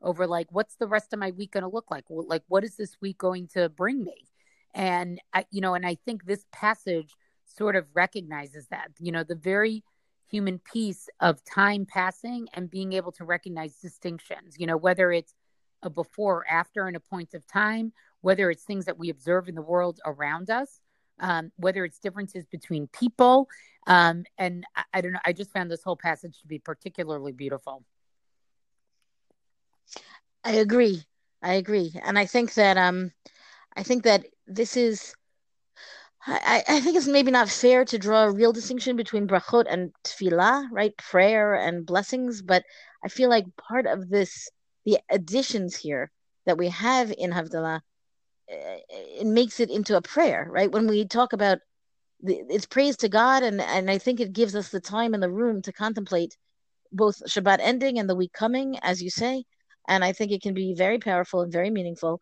over 0.00 0.26
like 0.26 0.46
what's 0.50 0.76
the 0.76 0.86
rest 0.86 1.12
of 1.12 1.18
my 1.18 1.32
week 1.32 1.52
going 1.52 1.64
to 1.64 1.68
look 1.68 1.90
like? 1.90 2.04
Like 2.08 2.44
what 2.46 2.62
is 2.64 2.76
this 2.76 2.96
week 3.00 3.18
going 3.18 3.48
to 3.48 3.68
bring 3.68 4.04
me? 4.04 4.28
And 4.74 5.20
I, 5.34 5.44
you 5.50 5.60
know 5.60 5.74
and 5.74 5.84
i 5.84 5.96
think 5.96 6.24
this 6.24 6.46
passage 6.52 7.16
sort 7.46 7.74
of 7.74 7.86
recognizes 7.94 8.68
that. 8.68 8.90
You 9.00 9.10
know 9.10 9.24
the 9.24 9.34
very 9.34 9.82
human 10.30 10.58
piece 10.58 11.08
of 11.20 11.42
time 11.44 11.86
passing 11.86 12.48
and 12.54 12.70
being 12.70 12.92
able 12.92 13.12
to 13.12 13.24
recognize 13.24 13.76
distinctions 13.76 14.56
you 14.58 14.66
know 14.66 14.76
whether 14.76 15.12
it's 15.12 15.34
a 15.82 15.90
before 15.90 16.38
or 16.38 16.50
after 16.50 16.86
and 16.86 16.96
a 16.96 17.00
point 17.00 17.34
of 17.34 17.46
time 17.46 17.92
whether 18.20 18.50
it's 18.50 18.64
things 18.64 18.84
that 18.84 18.98
we 18.98 19.10
observe 19.10 19.48
in 19.48 19.54
the 19.54 19.62
world 19.62 20.00
around 20.04 20.50
us 20.50 20.80
um, 21.20 21.50
whether 21.56 21.84
it's 21.84 21.98
differences 21.98 22.46
between 22.46 22.86
people 22.88 23.48
um, 23.86 24.24
and 24.38 24.64
I, 24.76 24.84
I 24.94 25.00
don't 25.00 25.12
know 25.12 25.20
i 25.24 25.32
just 25.32 25.52
found 25.52 25.70
this 25.70 25.82
whole 25.82 25.96
passage 25.96 26.40
to 26.40 26.46
be 26.46 26.58
particularly 26.58 27.32
beautiful. 27.32 27.84
I 30.44 30.52
agree. 30.52 31.02
I 31.42 31.54
agree. 31.54 31.92
And 32.02 32.18
i 32.18 32.26
think 32.26 32.54
that 32.54 32.76
um 32.76 33.12
i 33.76 33.82
think 33.82 34.04
that 34.04 34.26
this 34.46 34.76
is 34.76 35.14
I, 36.26 36.62
I 36.68 36.80
think 36.80 36.96
it's 36.96 37.06
maybe 37.06 37.30
not 37.30 37.48
fair 37.48 37.84
to 37.86 37.98
draw 37.98 38.24
a 38.24 38.32
real 38.32 38.52
distinction 38.52 38.96
between 38.96 39.26
brachot 39.26 39.64
and 39.68 39.92
tefillah, 40.04 40.68
right? 40.70 40.96
Prayer 40.98 41.54
and 41.54 41.86
blessings, 41.86 42.42
but 42.42 42.64
I 43.04 43.08
feel 43.08 43.30
like 43.30 43.46
part 43.56 43.86
of 43.86 44.10
this, 44.10 44.50
the 44.84 44.98
additions 45.10 45.76
here 45.76 46.10
that 46.46 46.58
we 46.58 46.68
have 46.68 47.12
in 47.16 47.30
Havdalah, 47.32 47.80
eh, 48.50 48.78
it 48.90 49.26
makes 49.26 49.60
it 49.60 49.70
into 49.70 49.96
a 49.96 50.02
prayer, 50.02 50.46
right? 50.50 50.70
When 50.70 50.86
we 50.86 51.06
talk 51.06 51.32
about 51.32 51.58
it's 52.22 52.66
praise 52.66 52.96
to 52.98 53.08
God, 53.08 53.42
and 53.42 53.60
and 53.62 53.90
I 53.90 53.98
think 53.98 54.20
it 54.20 54.32
gives 54.34 54.54
us 54.54 54.68
the 54.68 54.80
time 54.80 55.14
and 55.14 55.22
the 55.22 55.30
room 55.30 55.62
to 55.62 55.72
contemplate 55.72 56.36
both 56.92 57.22
Shabbat 57.28 57.58
ending 57.60 57.98
and 57.98 58.10
the 58.10 58.16
week 58.16 58.32
coming, 58.34 58.78
as 58.82 59.02
you 59.02 59.10
say, 59.10 59.44
and 59.88 60.04
I 60.04 60.12
think 60.12 60.32
it 60.32 60.42
can 60.42 60.54
be 60.54 60.74
very 60.74 60.98
powerful 60.98 61.40
and 61.40 61.52
very 61.52 61.70
meaningful 61.70 62.20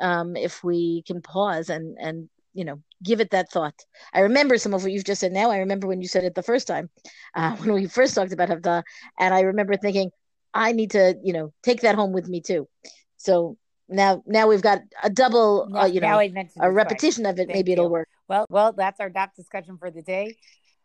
um, 0.00 0.36
if 0.36 0.64
we 0.64 1.02
can 1.06 1.22
pause 1.22 1.70
and 1.70 1.96
and 2.00 2.28
you 2.56 2.64
know 2.64 2.82
give 3.02 3.20
it 3.20 3.30
that 3.30 3.50
thought. 3.50 3.74
I 4.12 4.20
remember 4.20 4.58
some 4.58 4.74
of 4.74 4.82
what 4.82 4.92
you've 4.92 5.04
just 5.04 5.20
said 5.20 5.32
now. 5.32 5.50
I 5.50 5.58
remember 5.58 5.86
when 5.86 6.00
you 6.00 6.08
said 6.08 6.24
it 6.24 6.34
the 6.34 6.42
first 6.42 6.66
time 6.66 6.90
uh, 7.34 7.54
when 7.56 7.72
we 7.74 7.86
first 7.86 8.14
talked 8.14 8.32
about 8.32 8.48
Havdah, 8.48 8.82
and 9.18 9.34
I 9.34 9.40
remember 9.40 9.76
thinking 9.76 10.10
I 10.54 10.72
need 10.72 10.92
to 10.92 11.16
you 11.22 11.32
know 11.32 11.52
take 11.62 11.82
that 11.82 11.94
home 11.94 12.12
with 12.12 12.28
me 12.28 12.40
too. 12.40 12.68
So 13.16 13.56
now 13.88 14.22
now 14.26 14.48
we've 14.48 14.62
got 14.62 14.80
a 15.02 15.10
double 15.10 15.68
uh, 15.76 15.86
you 15.86 16.00
know 16.00 16.18
a 16.58 16.72
repetition 16.72 17.26
of 17.26 17.34
it. 17.38 17.46
Thank 17.46 17.50
maybe 17.50 17.72
you. 17.72 17.78
it'll 17.78 17.90
work. 17.90 18.08
Well, 18.28 18.46
well, 18.50 18.72
that's 18.72 19.00
our 19.00 19.10
daf 19.10 19.34
discussion 19.36 19.78
for 19.78 19.90
the 19.90 20.02
day. 20.02 20.36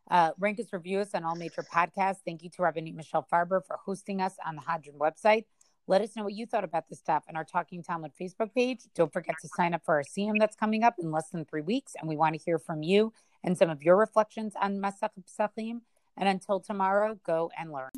Uh, 0.10 0.32
rank 0.40 0.60
us, 0.60 0.66
review 0.74 1.00
us 1.00 1.16
on 1.16 1.24
all 1.24 1.36
major 1.36 1.64
podcasts. 1.74 2.18
Thank 2.26 2.44
you 2.44 2.50
to 2.52 2.62
Rabbanit 2.62 2.96
Michelle 2.96 3.26
Farber 3.32 3.62
for 3.66 3.78
hosting 3.86 4.22
us 4.22 4.36
on 4.46 4.56
the 4.56 4.62
Hadran 4.62 4.98
website. 4.98 5.46
Let 5.92 6.02
us 6.02 6.16
know 6.16 6.24
what 6.24 6.32
you 6.32 6.46
thought 6.46 6.64
about 6.64 6.88
this 6.88 7.00
stuff 7.00 7.26
in 7.28 7.36
our 7.36 7.44
Talking 7.44 7.84
Talmud 7.84 8.14
Facebook 8.18 8.54
page. 8.54 8.80
Don't 8.96 9.12
forget 9.12 9.36
to 9.42 9.50
sign 9.58 9.74
up 9.74 9.82
for 9.84 9.96
our 9.96 10.04
siyum 10.04 10.40
that's 10.40 10.56
coming 10.56 10.86
up 10.86 10.96
in 10.98 11.12
less 11.12 11.28
than 11.32 11.44
three 11.44 11.60
weeks. 11.60 11.96
And 12.00 12.08
we 12.08 12.16
want 12.16 12.34
to 12.34 12.40
hear 12.42 12.58
from 12.60 12.82
you 12.82 13.12
and 13.44 13.58
some 13.58 13.70
of 13.70 13.84
your 13.84 13.98
reflections 13.98 14.54
on 14.62 14.78
Masach 14.78 15.10
Psachim. 15.28 15.82
And 16.16 16.30
until 16.30 16.62
tomorrow, 16.62 17.20
go 17.26 17.52
and 17.60 17.74
learn. 17.74 17.92